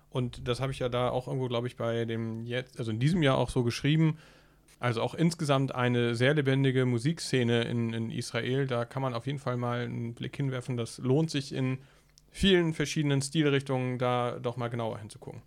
Und 0.10 0.48
das 0.48 0.60
habe 0.62 0.72
ich 0.72 0.80
ja 0.80 0.90
da 0.90 1.10
auch 1.10 1.28
irgendwo, 1.28 1.48
glaube 1.48 1.68
ich, 1.68 1.76
bei 1.76 2.06
dem 2.06 2.46
jetzt, 2.46 2.78
also 2.80 2.92
in 2.92 3.00
diesem 3.00 3.24
Jahr 3.24 3.38
auch 3.38 3.50
so 3.50 3.64
geschrieben. 3.64 4.18
Also 4.80 5.02
auch 5.02 5.16
insgesamt 5.16 5.74
eine 5.74 6.14
sehr 6.14 6.34
lebendige 6.34 6.86
Musikszene 6.86 7.64
in, 7.64 7.94
in 7.94 8.12
Israel. 8.12 8.68
Da 8.68 8.86
kann 8.86 9.02
man 9.02 9.14
auf 9.14 9.26
jeden 9.28 9.40
Fall 9.40 9.58
mal 9.58 9.82
einen 9.86 10.14
Blick 10.14 10.36
hinwerfen. 10.36 10.78
Das 10.78 10.98
lohnt 11.00 11.32
sich 11.32 11.54
in 11.54 11.80
vielen 12.32 12.74
verschiedenen 12.74 13.22
Stilrichtungen 13.22 13.98
da 13.98 14.38
doch 14.40 14.58
mal 14.58 14.68
genauer 14.70 15.00
hinzugucken. 15.00 15.42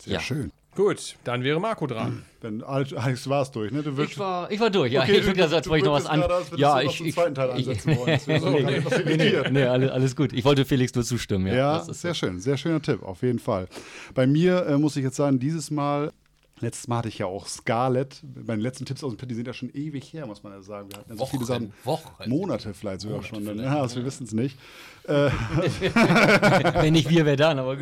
Sehr 0.00 0.14
Ja. 0.14 0.20
schön. 0.20 0.52
Gut, 0.76 1.16
dann 1.24 1.42
wäre 1.42 1.58
Marco 1.58 1.86
dran. 1.86 2.22
Dann 2.40 2.62
Alex, 2.62 2.92
Alex 2.92 3.28
war 3.30 3.42
es 3.42 3.50
durch, 3.50 3.72
ne? 3.72 3.82
Du 3.82 4.00
Ich 4.02 4.18
war, 4.18 4.50
ich 4.50 4.60
war 4.60 4.68
durch, 4.68 4.92
ja. 4.92 5.02
Okay, 5.02 5.18
ich 5.18 5.26
würde 5.26 5.40
du 5.40 5.50
wollte 5.50 5.76
ich 5.78 5.84
noch 5.84 5.92
was 5.94 6.04
an. 6.06 6.22
als 6.22 6.50
Ja, 6.56 6.80
ich, 6.82 7.00
ich, 7.00 7.14
zweiten 7.14 7.34
Teil 7.34 7.48
ich, 7.56 7.66
ansetzen 7.66 7.96
wollen. 7.96 8.10
Das 8.12 8.28
wäre 8.28 8.40
so 8.44 8.52
gerade 8.52 8.76
etwas 8.76 8.98
irritiert. 8.98 9.52
nee, 9.52 9.64
alles, 9.64 9.90
alles 9.90 10.14
gut. 10.14 10.34
Ich 10.34 10.44
wollte 10.44 10.66
Felix 10.66 10.94
nur 10.94 11.02
zustimmen. 11.04 11.46
Ja, 11.46 11.54
Ja, 11.54 11.78
das 11.78 11.88
ist 11.88 12.02
sehr 12.02 12.12
so. 12.12 12.26
schön, 12.26 12.40
sehr 12.40 12.58
schöner 12.58 12.82
Tipp, 12.82 13.02
auf 13.02 13.22
jeden 13.22 13.38
Fall. 13.38 13.68
Bei 14.14 14.26
mir 14.26 14.66
äh, 14.66 14.76
muss 14.76 14.96
ich 14.96 15.02
jetzt 15.04 15.16
sagen, 15.16 15.38
dieses 15.38 15.70
Mal, 15.70 16.12
letztes 16.60 16.88
Mal 16.88 16.98
hatte 16.98 17.08
ich 17.08 17.18
ja 17.18 17.26
auch 17.26 17.46
Scarlett. 17.46 18.22
Meine 18.46 18.62
letzten 18.62 18.84
Tipps 18.84 19.04
aus 19.04 19.12
dem 19.12 19.18
Pit, 19.18 19.30
die 19.30 19.34
sind 19.34 19.46
ja 19.46 19.52
schon 19.52 19.70
ewig 19.70 20.12
her, 20.12 20.26
muss 20.26 20.42
man 20.42 20.52
ja 20.52 20.62
sagen. 20.62 20.90
Wir 20.90 20.98
hatten 20.98 21.10
ja 21.10 21.16
so 21.16 21.26
viele 21.26 21.44
Sachen. 21.44 21.72
Wochen. 21.84 22.28
Monate 22.28 22.74
vielleicht 22.74 23.02
sogar 23.02 23.18
Monate 23.18 23.34
schon. 23.34 23.44
Dann, 23.44 23.56
vielleicht, 23.56 23.74
ja, 23.74 23.80
also 23.80 23.96
wir 23.96 24.04
wissen 24.04 24.24
es 24.24 24.32
nicht. 24.32 24.58
Wenn 25.06 26.92
nicht 26.92 27.08
wir, 27.08 27.26
wer 27.26 27.36
dann? 27.36 27.58
Aber 27.58 27.76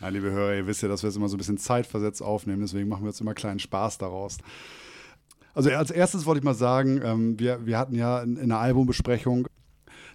Ja, 0.00 0.08
liebe 0.08 0.30
Hörer, 0.30 0.54
ihr 0.56 0.66
wisst 0.66 0.82
ja, 0.82 0.88
dass 0.88 1.02
wir 1.02 1.08
es 1.08 1.16
immer 1.16 1.28
so 1.28 1.36
ein 1.36 1.38
bisschen 1.38 1.56
zeitversetzt 1.58 2.22
aufnehmen, 2.22 2.60
deswegen 2.60 2.88
machen 2.88 3.04
wir 3.04 3.08
jetzt 3.08 3.20
immer 3.20 3.34
kleinen 3.34 3.60
Spaß 3.60 3.98
daraus. 3.98 4.36
Also 5.54 5.70
als 5.70 5.90
erstes 5.90 6.26
wollte 6.26 6.40
ich 6.40 6.44
mal 6.44 6.54
sagen, 6.54 7.00
ähm, 7.02 7.38
wir, 7.38 7.64
wir 7.66 7.78
hatten 7.78 7.94
ja 7.94 8.22
in, 8.22 8.36
in 8.36 8.44
einer 8.44 8.58
Albumbesprechung 8.58 9.46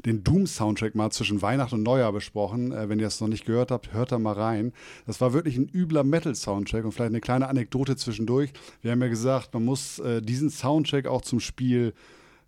den 0.05 0.23
Doom-Soundtrack 0.23 0.95
mal 0.95 1.11
zwischen 1.11 1.41
Weihnachten 1.41 1.75
und 1.75 1.83
Neujahr 1.83 2.11
besprochen. 2.11 2.71
Äh, 2.71 2.89
wenn 2.89 2.99
ihr 2.99 3.07
es 3.07 3.21
noch 3.21 3.27
nicht 3.27 3.45
gehört 3.45 3.71
habt, 3.71 3.93
hört 3.93 4.11
da 4.11 4.19
mal 4.19 4.33
rein. 4.33 4.73
Das 5.05 5.21
war 5.21 5.33
wirklich 5.33 5.57
ein 5.57 5.69
übler 5.69 6.03
Metal-Soundtrack 6.03 6.85
und 6.85 6.91
vielleicht 6.91 7.11
eine 7.11 7.21
kleine 7.21 7.47
Anekdote 7.47 7.95
zwischendurch. 7.95 8.51
Wir 8.81 8.91
haben 8.91 9.01
ja 9.01 9.07
gesagt, 9.07 9.53
man 9.53 9.65
muss 9.65 9.99
äh, 9.99 10.21
diesen 10.21 10.49
Soundtrack 10.49 11.07
auch 11.07 11.21
zum 11.21 11.39
Spiel 11.39 11.93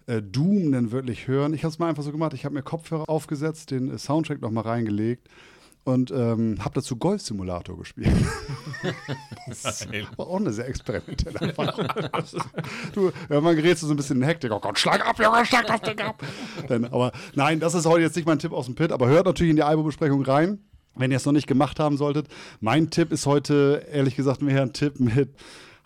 äh, 0.08 0.22
Doom 0.22 0.72
dann 0.72 0.92
wirklich 0.92 1.28
hören. 1.28 1.54
Ich 1.54 1.64
habe 1.64 1.72
es 1.72 1.80
mal 1.80 1.90
einfach 1.90 2.04
so 2.04 2.12
gemacht. 2.12 2.34
Ich 2.34 2.46
habe 2.46 2.56
mir 2.56 2.64
Kopfhörer 2.64 3.10
aufgesetzt, 3.10 3.72
den 3.72 3.92
äh, 3.92 3.98
Soundtrack 3.98 4.42
noch 4.42 4.52
mal 4.52 4.62
reingelegt 4.62 5.28
und 5.90 6.12
ähm, 6.12 6.58
habe 6.60 6.76
dazu 6.76 6.96
Golf-Simulator 6.96 7.78
gespielt. 7.78 8.14
das 9.48 9.88
war 10.18 10.28
auch 10.28 10.40
eine 10.40 10.54
sehr 10.54 10.68
experimentelle 10.68 11.40
Erfahrung. 11.40 11.88
du, 12.94 13.12
irgendwann 13.30 13.56
gerätst 13.56 13.84
du 13.84 13.88
so 13.88 13.94
ein 13.94 13.98
bisschen 13.98 14.18
in 14.18 14.24
Hektik. 14.24 14.52
Oh 14.52 14.60
Gott, 14.60 14.78
schlag 14.78 15.06
ab, 15.06 15.20
Junge, 15.20 15.46
schlag 15.46 15.66
das 15.68 15.82
Ding 15.82 16.00
ab. 16.00 16.24
Dann, 16.68 16.86
aber 16.86 17.12
nein, 17.36 17.60
das 17.60 17.74
ist 17.74 17.86
heute 17.86 18.04
jetzt 18.04 18.16
nicht 18.16 18.28
mein 18.28 18.40
Tipp 18.40 18.52
aus 18.52 18.66
dem 18.66 18.76
Pit, 18.76 18.92
aber 18.92 19.08
hört 19.08 19.26
natürlich 19.26 19.50
in 19.52 19.56
die 19.56 19.64
Albumbesprechung 19.64 20.24
rein, 20.24 20.60
wenn 20.96 21.12
ihr 21.12 21.18
es 21.18 21.26
noch 21.26 21.34
nicht 21.34 21.48
gemacht 21.48 21.80
haben 21.80 21.98
solltet. 21.98 22.28
Mein 22.60 22.90
Tipp 22.90 23.12
ist 23.12 23.26
heute, 23.26 23.86
ehrlich 23.92 24.16
gesagt, 24.16 24.42
mehr 24.42 24.62
ein 24.62 24.74
Tipp 24.74 25.00
mit 25.00 25.30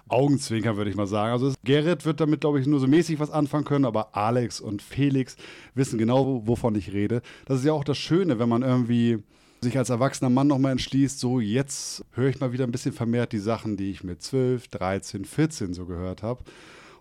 Augenzwinkern, 0.09 0.75
würde 0.75 0.89
ich 0.89 0.97
mal 0.97 1.07
sagen. 1.07 1.31
Also 1.31 1.53
Gerrit 1.63 2.05
wird 2.05 2.19
damit, 2.19 2.41
glaube 2.41 2.59
ich, 2.59 2.67
nur 2.67 2.79
so 2.79 2.87
mäßig 2.87 3.19
was 3.19 3.31
anfangen 3.31 3.63
können, 3.63 3.85
aber 3.85 4.15
Alex 4.15 4.59
und 4.59 4.81
Felix 4.81 5.37
wissen 5.75 5.97
genau, 5.97 6.45
wovon 6.45 6.75
ich 6.75 6.91
rede. 6.91 7.21
Das 7.45 7.59
ist 7.59 7.65
ja 7.65 7.73
auch 7.73 7.85
das 7.85 7.97
Schöne, 7.97 8.37
wenn 8.37 8.49
man 8.49 8.61
irgendwie 8.63 9.23
sich 9.63 9.77
als 9.77 9.89
erwachsener 9.89 10.29
Mann 10.29 10.47
nochmal 10.47 10.73
entschließt, 10.73 11.19
so 11.19 11.39
jetzt 11.39 12.05
höre 12.11 12.29
ich 12.29 12.39
mal 12.39 12.51
wieder 12.53 12.65
ein 12.65 12.71
bisschen 12.71 12.93
vermehrt 12.93 13.31
die 13.31 13.39
Sachen, 13.39 13.77
die 13.77 13.91
ich 13.91 14.03
mit 14.03 14.21
12, 14.21 14.67
13, 14.67 15.25
14 15.25 15.73
so 15.73 15.85
gehört 15.85 16.23
habe. 16.23 16.43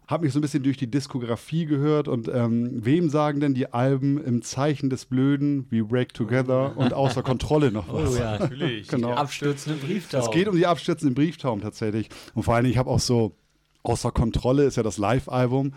Habe 0.09 0.25
mich 0.25 0.33
so 0.33 0.41
ein 0.41 0.43
bisschen 0.43 0.63
durch 0.63 0.77
die 0.77 0.91
Diskografie 0.91 1.65
gehört 1.65 2.09
und 2.09 2.29
ähm, 2.29 2.85
wem 2.85 3.09
sagen 3.09 3.41
denn 3.41 3.55
die 3.55 3.73
Alben 3.73 4.23
im 4.23 4.43
Zeichen 4.43 4.91
des 4.91 5.07
Blöden 5.07 5.67
wie 5.71 5.83
Break 5.83 6.13
Together 6.13 6.77
und 6.77 6.93
Außer 6.93 7.23
Kontrolle 7.23 7.71
noch 7.71 7.87
was? 7.93 8.11
Oh 8.11 8.19
ja, 8.19 8.39
Natürlich. 8.39 8.89
Genau. 8.89 9.13
abstürzende 9.15 9.79
Brieftauben. 9.79 10.27
Es 10.27 10.31
geht 10.33 10.49
um 10.49 10.57
die 10.57 10.67
abstürzenden 10.67 11.15
Brieftauben 11.15 11.63
tatsächlich. 11.63 12.09
Und 12.35 12.43
vor 12.43 12.55
allen 12.55 12.65
Dingen, 12.65 12.73
ich 12.73 12.79
habe 12.79 12.91
auch 12.91 12.99
so, 13.01 13.37
außer 13.85 14.11
Kontrolle 14.11 14.65
ist 14.65 14.77
ja 14.77 14.83
das 14.83 14.99
Live-Album. 14.99 15.73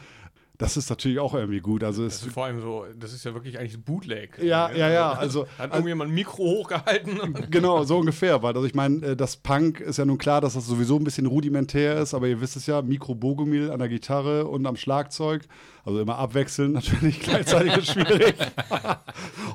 Das 0.58 0.78
ist 0.78 0.90
natürlich 0.90 1.20
auch 1.20 1.34
irgendwie 1.34 1.60
gut. 1.60 1.84
Also 1.84 2.04
Das 2.06 2.16
es 2.16 2.24
ist 2.28 2.34
vor 2.34 2.46
allem 2.46 2.62
so, 2.62 2.86
das 2.98 3.14
ist 3.14 3.26
ja 3.26 3.34
wirklich 3.34 3.60
eigentlich 3.60 3.76
ein 3.76 3.84
Bootleg. 3.84 4.38
Ja, 4.42 4.72
ja, 4.72 4.90
ja, 4.90 5.12
also- 5.12 5.48
Hat 5.58 5.72
irgendjemand 5.72 6.12
ein 6.12 6.16
Mikro 6.16 6.44
hochgehalten 6.44 7.20
Genau, 7.52 7.84
so 7.84 7.98
ungefähr. 7.98 8.42
Weil, 8.42 8.56
also 8.56 8.66
ich 8.66 8.74
meine, 8.76 9.06
äh, 9.06 9.16
das 9.16 9.36
Punk 9.38 9.80
ist 9.82 9.98
ja 9.98 10.06
nun 10.06 10.18
klar, 10.18 10.42
dass 10.42 10.54
das 10.54 10.66
sowieso 10.66 10.98
ein 10.98 11.04
bisschen 11.04 11.26
rudimentär 11.26 11.98
ist, 11.98 12.14
aber 12.14 12.28
ihr 12.28 12.40
wisst 12.40 12.56
es 12.56 12.68
ja, 12.68 12.82
Mikro 12.82 13.16
Bogomil 13.16 13.72
an 13.72 13.80
der 13.80 13.90
Gitarre 13.90 14.46
und 14.46 14.66
am 14.66 14.76
Schlagzeug. 14.76 15.44
Also 15.84 16.00
immer 16.00 16.18
abwechseln, 16.18 16.72
natürlich 16.74 17.20
gleichzeitig 17.20 17.78
ist 17.78 17.92
schwierig. 17.92 18.36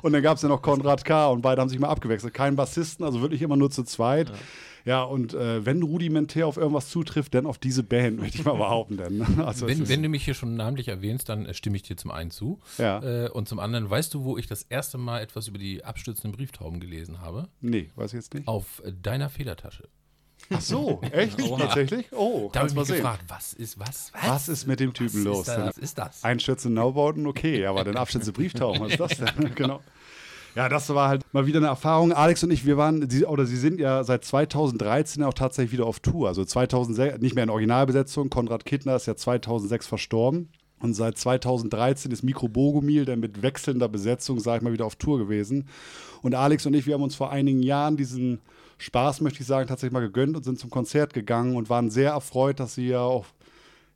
und 0.01 0.13
dann 0.13 0.21
gab 0.21 0.37
es 0.37 0.43
ja 0.43 0.49
noch 0.49 0.61
Konrad 0.61 1.03
K. 1.03 1.27
und 1.27 1.41
beide 1.41 1.61
haben 1.61 1.69
sich 1.69 1.79
mal 1.79 1.89
abgewechselt. 1.89 2.33
Kein 2.33 2.55
Bassisten, 2.55 3.03
also 3.05 3.21
wirklich 3.21 3.41
immer 3.41 3.57
nur 3.57 3.69
zu 3.71 3.83
zweit. 3.83 4.29
Ja, 4.29 4.35
und 5.03 5.33
äh, 5.33 5.65
wenn 5.65 5.83
rudimentär 5.83 6.47
auf 6.47 6.57
irgendwas 6.57 6.89
zutrifft, 6.89 7.33
dann 7.35 7.45
auf 7.45 7.57
diese 7.57 7.83
Band, 7.83 8.19
möchte 8.19 8.39
ich 8.39 8.45
mal 8.45 8.57
behaupten. 8.57 8.97
Denn. 8.97 9.21
Also 9.41 9.67
es 9.67 9.79
Wenn, 9.79 9.89
wenn 9.89 10.03
du 10.03 10.09
mich 10.09 10.25
hier 10.25 10.33
schon 10.33 10.55
namentlich 10.55 10.87
erwähnst, 10.87 11.29
dann 11.29 11.45
äh, 11.45 11.53
stimme 11.53 11.75
ich 11.75 11.83
dir 11.83 11.97
zum 11.97 12.11
einen 12.11 12.31
zu. 12.31 12.59
Ja. 12.77 13.01
Äh, 13.03 13.29
und 13.29 13.47
zum 13.47 13.59
anderen, 13.59 13.89
weißt 13.89 14.13
du, 14.13 14.23
wo 14.23 14.37
ich 14.37 14.47
das 14.47 14.63
erste 14.63 14.97
Mal 14.97 15.21
etwas 15.21 15.47
über 15.47 15.57
die 15.57 15.83
abstürzenden 15.83 16.35
Brieftauben 16.37 16.79
gelesen 16.79 17.21
habe? 17.21 17.47
nee, 17.61 17.89
weiß 17.95 18.13
ich 18.13 18.17
jetzt 18.17 18.33
nicht. 18.33 18.47
Auf 18.47 18.81
äh, 18.85 18.91
deiner 18.91 19.29
Federtasche. 19.29 19.87
Ach 20.49 20.61
so, 20.61 21.01
echt? 21.11 21.37
Tatsächlich? 21.37 22.07
Oh, 22.11 22.49
Da 22.51 22.59
habe 22.61 22.69
kannst 22.69 22.71
ich 22.71 22.75
mal 22.75 22.81
mich 22.81 22.87
sehen. 22.87 22.97
gefragt, 22.97 23.23
was 23.27 23.53
ist 23.53 23.79
was? 23.79 24.11
Was, 24.13 24.27
Was 24.29 24.49
ist 24.49 24.67
mit 24.67 24.79
dem 24.79 24.93
Typen 24.93 25.23
los? 25.23 25.47
Ist 25.47 25.57
das, 25.57 25.67
was 25.67 25.77
ist 25.77 25.97
das? 25.97 26.23
Einschätze 26.23 26.69
Naubauten, 26.69 27.27
okay, 27.27 27.65
aber 27.65 27.83
den 27.83 27.95
Abschätze 27.97 28.31
Brieftauchen, 28.33 28.81
was 28.81 28.91
ist 28.91 28.99
das 28.99 29.15
denn? 29.35 29.51
genau. 29.55 29.81
Ja, 30.55 30.67
das 30.67 30.89
war 30.93 31.07
halt 31.07 31.23
mal 31.31 31.45
wieder 31.45 31.59
eine 31.59 31.67
Erfahrung. 31.67 32.11
Alex 32.11 32.43
und 32.43 32.51
ich, 32.51 32.65
wir 32.65 32.75
waren, 32.75 33.07
oder 33.27 33.45
sie 33.45 33.55
sind 33.55 33.79
ja 33.79 34.03
seit 34.03 34.25
2013 34.25 35.23
auch 35.23 35.33
tatsächlich 35.33 35.71
wieder 35.71 35.85
auf 35.85 36.01
Tour. 36.01 36.27
Also 36.27 36.43
2006, 36.43 37.19
nicht 37.21 37.35
mehr 37.35 37.45
in 37.45 37.49
Originalbesetzung. 37.49 38.29
Konrad 38.29 38.65
Kittner 38.65 38.95
ist 38.95 39.05
ja 39.05 39.15
2006 39.15 39.87
verstorben. 39.87 40.49
Und 40.79 40.93
seit 40.93 41.17
2013 41.17 42.11
ist 42.11 42.23
Mikro 42.23 42.49
Bogomil 42.49 43.05
dann 43.05 43.19
mit 43.19 43.41
wechselnder 43.41 43.87
Besetzung, 43.87 44.39
sag 44.39 44.57
ich 44.57 44.61
mal, 44.63 44.73
wieder 44.73 44.85
auf 44.85 44.95
Tour 44.95 45.19
gewesen. 45.19 45.67
Und 46.21 46.35
Alex 46.35 46.65
und 46.65 46.73
ich, 46.73 46.87
wir 46.87 46.95
haben 46.95 47.03
uns 47.03 47.15
vor 47.15 47.31
einigen 47.31 47.61
Jahren 47.61 47.97
diesen 47.97 48.39
Spaß, 48.79 49.21
möchte 49.21 49.41
ich 49.41 49.47
sagen, 49.47 49.67
tatsächlich 49.67 49.93
mal 49.93 50.01
gegönnt 50.01 50.35
und 50.35 50.43
sind 50.43 50.59
zum 50.59 50.71
Konzert 50.71 51.13
gegangen 51.13 51.55
und 51.55 51.69
waren 51.69 51.91
sehr 51.91 52.11
erfreut, 52.11 52.59
dass 52.59 52.73
sie 52.73 52.87
ja 52.87 53.01
auch 53.01 53.25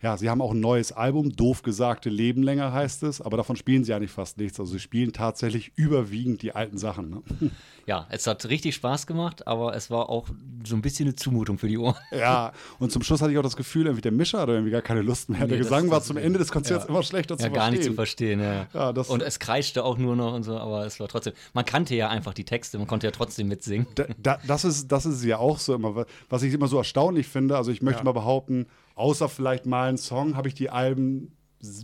ja, 0.06 0.18
sie 0.18 0.30
haben 0.30 0.40
auch 0.40 0.52
ein 0.52 0.60
neues 0.60 0.92
Album, 0.92 1.36
doof 1.36 1.64
gesagte 1.64 2.12
Leben 2.12 2.44
länger 2.44 2.72
heißt 2.72 3.02
es, 3.02 3.22
aber 3.22 3.38
davon 3.38 3.56
spielen 3.56 3.84
sie 3.84 3.92
eigentlich 3.92 4.12
fast 4.12 4.38
nichts. 4.38 4.60
Also 4.60 4.74
sie 4.74 4.80
spielen 4.80 5.14
tatsächlich 5.14 5.72
überwiegend 5.78 6.44
die 6.44 6.54
alten 6.54 6.78
Sachen. 6.78 7.10
Ne? 7.10 7.22
Ja, 7.88 8.08
es 8.10 8.26
hat 8.26 8.44
richtig 8.50 8.74
Spaß 8.74 9.06
gemacht, 9.06 9.46
aber 9.46 9.76
es 9.76 9.92
war 9.92 10.10
auch 10.10 10.28
so 10.66 10.76
ein 10.76 10.82
bisschen 10.82 11.06
eine 11.08 11.16
Zumutung 11.16 11.60
für 11.60 11.68
die 11.68 11.78
Ohren. 11.78 11.94
Ja, 12.12 12.52
und 12.80 12.92
zum 12.92 13.04
Schluss 13.04 13.22
hatte 13.22 13.32
ich 13.32 13.38
auch 13.38 13.44
das 13.44 13.56
Gefühl, 13.56 13.86
irgendwie 13.86 14.02
der 14.02 14.12
Mischer 14.12 14.40
hatte 14.40 14.54
irgendwie 14.54 14.72
gar 14.72 14.82
keine 14.82 15.04
Lust 15.04 15.30
mehr. 15.30 15.40
der 15.42 15.48
Nee, 15.50 15.58
das- 15.60 15.68
Gesang 15.68 15.92
war 15.92 16.02
zum 16.02 16.18
Ende 16.18 16.40
des 16.40 16.52
Konzerts 16.52 16.86
immer 16.86 17.04
schlechter 17.04 17.36
Ja, 17.36 17.46
zu 17.46 17.52
gar 17.52 17.70
nicht 17.72 17.84
zu 17.84 17.94
verstehen. 17.94 18.40
verstehen. 18.40 18.68
Ja. 18.74 18.80
Ja, 18.88 18.94
das- 18.94 19.10
und 19.10 19.22
es 19.22 19.38
kreischte 19.38 19.84
auch 19.84 19.98
nur 20.00 20.16
noch 20.16 20.34
und 20.34 20.42
so, 20.42 20.58
aber 20.58 20.84
es 20.86 21.00
war 21.00 21.08
trotzdem. 21.08 21.34
Man 21.54 21.64
kannte 21.66 21.94
ja 21.96 22.10
einfach 22.10 22.34
die 22.34 22.44
Texte, 22.44 22.78
man 22.80 22.88
konnte 22.88 23.06
ja 23.06 23.12
trotzdem 23.12 23.48
mitsingen. 23.50 23.86
Da, 23.94 24.06
da, 24.18 24.40
das, 24.48 24.66
ist, 24.66 24.92
das 24.92 25.06
ist 25.06 25.24
ja 25.24 25.38
auch 25.38 25.60
so 25.60 25.76
immer, 25.76 26.06
was 26.30 26.42
ich 26.44 26.54
immer 26.56 26.68
so 26.68 26.78
erstaunlich 26.78 27.28
finde. 27.28 27.56
Also 27.56 27.70
ich 27.72 27.82
möchte 27.84 28.04
mal 28.04 28.14
behaupten, 28.14 28.66
außer 28.96 29.30
vielleicht 29.30 29.66
mal 29.66 29.90
einen 29.90 29.98
Song, 29.98 30.36
habe 30.36 30.48
ich 30.48 30.54
die 30.56 30.70
Alben 30.70 31.36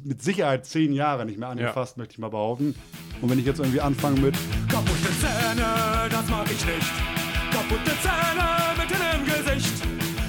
mit 0.04 0.22
Sicherheit 0.22 0.66
zehn 0.66 0.94
Jahre 0.94 1.26
nicht 1.26 1.40
mehr 1.40 1.50
angefasst, 1.50 1.98
möchte 1.98 2.14
ich 2.14 2.20
mal 2.20 2.30
behaupten. 2.30 2.76
Und 3.22 3.30
wenn 3.30 3.40
ich 3.40 3.46
jetzt 3.46 3.60
irgendwie 3.60 3.82
anfange 3.82 4.20
mit 4.20 4.36
Kaputte 4.70 5.10
Zähne, 5.20 6.10
das 6.10 6.30
mag 6.30 6.46
ich 6.46 6.66
nicht. 6.66 6.92
Kaputte 7.52 7.92
Zähne 8.02 8.48
mitten 8.78 9.02
im 9.16 9.26
Gesicht. 9.26 9.74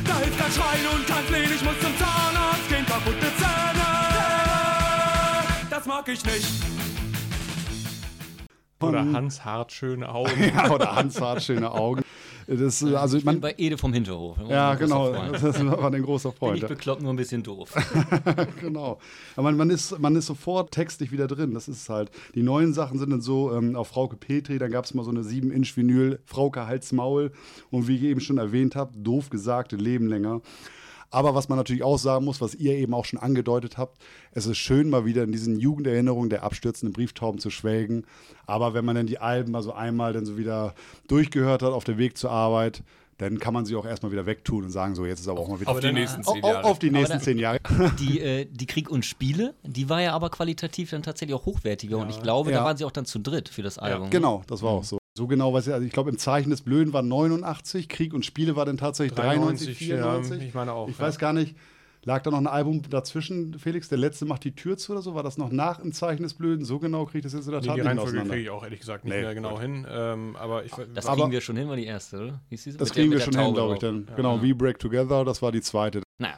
Da 0.07 0.19
hilft 0.19 0.39
kein 0.39 0.53
Schreien 0.53 0.87
und 0.95 1.07
kein 1.07 1.25
Flehen, 1.25 1.51
ich 1.55 1.63
muss 1.63 1.79
zum 1.81 1.97
Zahnarzt 1.99 2.69
gehen. 2.69 2.87
Kaputte 2.87 3.27
Zähne, 3.37 3.87
das 5.71 5.87
mag 5.87 6.09
ich 6.09 6.25
nicht. 6.25 6.47
oder 8.81 9.13
Hans 9.13 9.45
Hart 9.45 9.71
schöne 9.73 10.09
Augen. 10.09 10.43
ja, 10.55 10.71
oder 10.71 10.97
Hans 10.97 11.21
hat 11.21 11.43
schöne 11.43 11.71
Augen. 11.71 12.03
Das, 12.47 12.83
also 12.83 13.17
Ich 13.19 13.25
bin 13.25 13.35
man, 13.35 13.41
bei 13.41 13.55
Ede 13.57 13.79
vom 13.79 13.93
Hinterhof. 13.93 14.37
ja, 14.49 14.75
genau. 14.75 15.13
Das 15.13 15.43
war 15.43 15.93
ein 15.93 16.03
großer 16.03 16.31
Bin 16.31 16.39
Freund. 16.39 16.57
ich 16.57 16.63
ja. 16.63 16.69
bekloppt, 16.69 17.03
nur 17.03 17.13
ein 17.13 17.17
bisschen 17.17 17.43
doof. 17.43 17.73
genau. 18.61 18.99
Aber 19.37 19.45
man, 19.45 19.57
man, 19.57 19.71
ist, 19.71 19.99
man 19.99 20.17
ist 20.17 20.27
sofort 20.27 20.73
textlich 20.73 21.13
wieder 21.13 21.27
drin. 21.27 21.55
Das 21.55 21.69
ist 21.69 21.89
halt. 21.89 22.11
Die 22.35 22.43
neuen 22.43 22.73
Sachen 22.73 22.99
sind 22.99 23.11
dann 23.11 23.21
so 23.21 23.53
ähm, 23.53 23.77
auf 23.77 23.89
Frauke 23.89 24.17
Petri, 24.17 24.59
dann 24.59 24.71
gab 24.71 24.85
es 24.85 24.95
mal 24.95 25.05
so 25.05 25.11
eine 25.11 25.21
7-Inch-Vinyl, 25.21 26.21
Frauke 26.25 26.67
Hals 26.67 26.93
Maul. 26.93 27.33
Und 27.71 27.89
wie 27.89 27.97
ich 27.97 28.03
eben 28.03 28.21
schon 28.21 28.39
erwähnt 28.39 28.77
habe, 28.77 28.97
doof 28.99 29.31
gesagt, 29.31 29.73
Leben 29.73 30.07
länger. 30.07 30.41
Aber 31.13 31.35
was 31.35 31.49
man 31.49 31.59
natürlich 31.59 31.83
auch 31.83 31.99
sagen 31.99 32.25
muss, 32.25 32.41
was 32.41 32.55
ihr 32.55 32.73
eben 32.75 32.95
auch 32.95 33.05
schon 33.05 33.19
angedeutet 33.21 33.77
habt, 33.79 34.03
es 34.33 34.47
ist 34.47 34.57
schön, 34.59 34.89
mal 34.91 35.05
wieder 35.05 35.23
in 35.25 35.31
diesen 35.31 35.59
Jugenderinnerungen 35.61 36.31
der 36.31 36.43
abstürzenden 36.43 36.93
Brieftauben 36.95 37.39
zu 37.39 37.51
schwelgen. 37.51 38.05
Aber 38.47 38.73
wenn 38.75 38.85
man 38.85 38.97
dann 38.97 39.07
die 39.07 39.19
Alben 39.19 39.53
mal 39.53 39.63
so 39.63 39.73
einmal 39.73 40.15
dann 40.15 40.25
so 40.27 40.37
wieder 40.39 40.75
durchgehört 41.09 41.63
hat 41.63 41.73
auf 41.73 41.85
dem 41.85 41.99
Weg 41.99 42.17
zur 42.17 42.31
Arbeit, 42.31 42.83
dann 43.19 43.39
kann 43.39 43.53
man 43.55 43.67
sie 43.67 43.77
auch 43.77 43.85
erstmal 43.85 44.11
wieder 44.11 44.25
wegtun 44.27 44.65
und 44.65 44.71
sagen, 44.71 44.95
so, 44.95 45.05
jetzt 45.05 45.21
ist 45.21 45.29
aber 45.29 45.39
auch 45.41 45.49
mal 45.49 45.61
wieder 45.61 45.71
Auf 45.71 45.81
die 45.81 45.93
nächsten 45.93 46.25
zehn 46.25 46.43
Jahre. 46.43 46.65
auf 46.65 46.79
die 46.79 46.91
nächsten 46.91 47.13
dann- 47.13 47.21
zehn 47.23 47.39
Jahre. 47.39 47.59
Die, 48.01 48.19
äh, 48.21 48.47
die 48.51 48.67
Krieg 48.67 48.91
und 48.91 49.05
Spiele, 49.05 49.55
die 49.63 49.89
war 49.91 50.01
ja 50.01 50.13
aber 50.15 50.31
qualitativ 50.31 50.91
dann 50.91 51.03
tatsächlich 51.03 51.35
auch 51.37 51.45
hochwertiger. 51.45 51.99
Und 51.99 52.09
ich 52.11 52.21
glaube, 52.23 52.51
Ja. 52.51 52.59
da 52.61 52.65
waren 52.65 52.77
sie 52.79 52.85
auch 52.85 52.91
dann 52.91 53.05
zu 53.05 53.19
dritt 53.21 53.49
für 53.51 53.63
das 53.63 53.79
Album. 53.79 54.09
Genau, 54.11 54.43
das 54.49 54.63
war 54.63 54.71
auch 54.71 54.83
so. 54.85 54.99
So 55.15 55.27
genau 55.27 55.53
weiß 55.53 55.67
ich, 55.67 55.75
also 55.75 55.87
ich 55.87 55.93
glaube, 55.93 56.09
im 56.11 56.17
Zeichen 56.19 56.49
des 56.51 56.63
Blöden 56.63 56.93
war 56.95 57.03
89, 57.03 57.89
Krieg 57.89 58.15
und 58.15 58.25
Spiele 58.25 58.57
war 58.57 58.65
dann 58.65 58.79
tatsächlich 58.79 59.15
93, 59.15 59.77
93, 59.77 59.89
ja, 59.89 59.97
94. 59.97 60.49
ich 60.49 60.55
meine 60.55 60.73
auch, 60.73 60.89
Ich 60.89 60.99
ja. 60.99 61.05
weiß 61.05 61.19
gar 61.19 61.35
nicht, 61.35 61.55
lag 62.05 62.23
da 62.23 62.31
noch 62.31 62.39
ein 62.39 62.47
Album 62.47 62.81
dazwischen, 62.89 63.59
Felix? 63.59 63.91
Der 63.91 63.99
letzte 63.99 64.25
macht 64.25 64.43
die 64.45 64.55
Tür 64.55 64.79
zu 64.79 64.93
oder 64.93 65.03
so? 65.03 65.15
War 65.15 65.23
das 65.23 65.37
noch 65.37 65.51
nach 65.53 65.81
im 65.81 65.93
Zeichen 65.93 66.23
des 66.23 66.33
Blöden? 66.33 66.65
So 66.65 66.79
genau 66.79 67.05
kriege 67.05 67.19
ich 67.19 67.25
das 67.25 67.35
jetzt 67.35 67.45
in 67.45 67.53
der 67.53 67.61
Nee, 67.61 67.67
Tat 67.67 67.77
die 67.77 67.81
nicht 67.83 67.85
mehr 67.95 68.03
Reihenfolge 68.05 68.29
kriege 68.31 68.43
ich 68.43 68.51
auch 68.51 68.65
ehrlich 68.65 68.81
gesagt 68.81 69.05
nicht 69.05 69.15
Nee, 69.15 69.21
mehr 69.21 69.35
genau 69.35 69.51
gut. 69.51 69.61
hin. 69.61 69.87
Ähm, 69.91 70.37
aber 70.37 70.65
ich, 70.65 70.73
Das 70.95 71.05
Aber- 71.05 71.17
kriegen 71.17 71.31
wir 71.33 71.41
schon 71.43 71.57
hin, 71.59 71.69
war 71.69 71.77
die 71.77 71.85
erste, 71.85 72.17
oder? 72.19 72.41
Hieß 72.49 72.65
diese? 72.65 72.79
Das 72.79 72.89
Mit 72.89 72.97
der- 72.97 73.03
kriegen 73.03 73.13
wir 73.13 73.21
schon 73.21 73.33
der 73.35 73.43
hin, 73.45 73.55
Taube 73.55 73.77
glaube 73.79 73.97
ich. 73.99 74.07
Dann. 74.07 74.17
Genau, 74.17 74.43
We 74.43 74.55
Break 74.55 74.79
Together, 74.79 75.27
das 75.27 75.43
war 75.43 75.53
die 75.53 75.61
zweite. 75.61 76.01
Naja, 76.19 76.37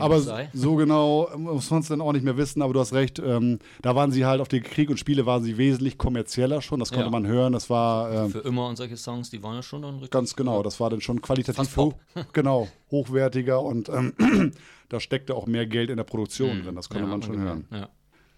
Aber 0.00 0.20
sei. 0.20 0.48
so 0.52 0.76
genau 0.76 1.28
muss 1.36 1.70
man 1.70 1.80
es 1.80 1.88
dann 1.88 2.00
auch 2.00 2.12
nicht 2.12 2.24
mehr 2.24 2.36
wissen, 2.36 2.62
aber 2.62 2.72
du 2.72 2.80
hast 2.80 2.92
recht, 2.92 3.18
ähm, 3.18 3.58
da 3.82 3.94
waren 3.94 4.10
sie 4.12 4.24
halt 4.24 4.40
auf 4.40 4.48
die 4.48 4.60
Krieg 4.60 4.90
und 4.90 4.98
Spiele 4.98 5.26
waren 5.26 5.42
sie 5.42 5.58
wesentlich 5.58 5.98
kommerzieller 5.98 6.62
schon, 6.62 6.80
das 6.80 6.90
konnte 6.90 7.04
Ja. 7.06 7.10
man 7.10 7.26
hören, 7.26 7.52
das 7.52 7.70
war 7.70 8.12
ähm, 8.12 8.30
Für 8.30 8.40
immer 8.40 8.68
und 8.68 8.76
solche 8.76 8.96
Songs, 8.96 9.30
die 9.30 9.42
waren 9.42 9.56
ja 9.56 9.62
schon 9.62 9.82
dann 9.82 9.94
richtig. 9.94 10.10
Ganz 10.10 10.36
genau, 10.36 10.62
das 10.62 10.80
war 10.80 10.90
dann 10.90 11.00
schon 11.00 11.20
qualitativ 11.22 11.76
hoch, 11.76 11.94
genau, 12.32 12.68
hochwertiger 12.90 13.62
und 13.62 13.88
ähm, 13.88 14.14
da 14.88 15.00
steckte 15.00 15.34
auch 15.34 15.46
mehr 15.46 15.66
Geld 15.66 15.90
in 15.90 15.96
der 15.96 16.04
Produktion 16.04 16.62
drin, 16.62 16.74
das 16.74 16.88
konnte 16.88 17.04
Ja, 17.04 17.10
man 17.10 17.22
schon 17.22 17.38
hören. 17.40 17.66
Ja. 17.70 17.88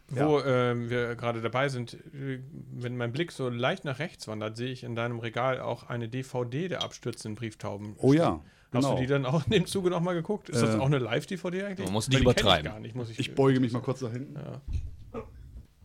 Wo 0.08 0.38
ähm, 0.38 0.88
wir 0.88 1.16
gerade 1.16 1.40
dabei 1.40 1.68
sind, 1.68 1.94
äh, 1.94 2.38
wenn 2.72 2.96
mein 2.96 3.10
Blick 3.10 3.32
so 3.32 3.48
leicht 3.48 3.84
nach 3.84 3.98
rechts 3.98 4.28
wandert, 4.28 4.56
sehe 4.56 4.70
ich 4.70 4.84
in 4.84 4.94
deinem 4.94 5.18
Regal 5.18 5.60
auch 5.60 5.82
eine 5.88 6.08
DVD 6.08 6.68
der 6.68 6.84
abstürzenden 6.84 7.34
Brieftauben. 7.34 7.96
Oh 7.98 8.12
ja, 8.12 8.40
Hast 8.72 8.82
genau. 8.82 8.94
du 8.96 9.00
die 9.00 9.06
dann 9.06 9.24
auch 9.26 9.44
in 9.46 9.50
dem 9.52 9.66
Zuge 9.66 9.90
nochmal 9.90 10.14
geguckt? 10.14 10.48
Ist 10.50 10.60
das 10.62 10.74
Äh, 10.74 10.78
auch 10.78 10.86
eine 10.86 10.98
Live-DVD 10.98 11.64
eigentlich? 11.64 11.86
Man 11.86 11.92
muss 11.92 12.08
nicht 12.08 12.18
die 12.18 12.22
übertreiben. 12.22 12.66
Ich 12.66 12.72
gar 12.72 12.80
nicht, 12.80 12.94
muss 12.96 13.10
ich, 13.10 13.18
Ich 13.18 13.34
beuge 13.34 13.60
mich 13.60 13.72
mal 13.72 13.80
kurz 13.82 14.00
da 14.00 14.08
hinten. 14.10 14.34
Ja. 14.34 15.22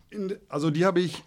In, 0.10 0.36
also 0.50 0.70
die 0.72 0.86
habe 0.86 1.00
ich, 1.00 1.24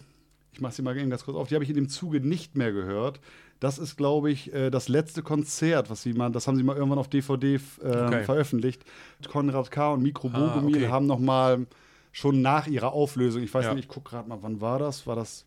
ich 0.53 0.61
mache 0.61 0.73
sie 0.73 0.81
mal 0.81 0.93
ganz 0.95 1.23
kurz 1.25 1.37
auf, 1.37 1.47
die 1.47 1.55
habe 1.55 1.63
ich 1.63 1.69
in 1.69 1.75
dem 1.75 1.89
Zuge 1.89 2.19
nicht 2.19 2.55
mehr 2.55 2.71
gehört. 2.71 3.19
Das 3.59 3.79
ist, 3.79 3.95
glaube 3.95 4.29
ich, 4.31 4.53
äh, 4.53 4.69
das 4.69 4.89
letzte 4.89 5.23
Konzert, 5.23 5.89
was 5.89 6.03
sie 6.03 6.13
mal, 6.13 6.29
das 6.31 6.47
haben 6.47 6.57
sie 6.57 6.63
mal 6.63 6.75
irgendwann 6.75 6.99
auf 6.99 7.07
DVD 7.07 7.55
äh, 7.55 7.59
Okay. 7.87 8.23
veröffentlicht. 8.25 8.83
Konrad 9.27 9.71
K. 9.71 9.93
und 9.93 10.03
Mikro 10.03 10.29
Ah, 10.33 10.53
Bogomil 10.55 10.75
okay. 10.83 10.87
haben 10.89 11.07
noch 11.07 11.19
mal 11.19 11.65
schon 12.11 12.41
nach 12.41 12.67
ihrer 12.67 12.91
Auflösung, 12.93 13.41
ich 13.43 13.53
weiß 13.53 13.65
Ja. 13.65 13.73
nicht, 13.73 13.85
ich 13.85 13.89
gucke 13.89 14.11
gerade 14.11 14.27
mal, 14.29 14.37
wann 14.41 14.61
war 14.61 14.77
das? 14.79 15.07
War 15.07 15.15
das, 15.15 15.45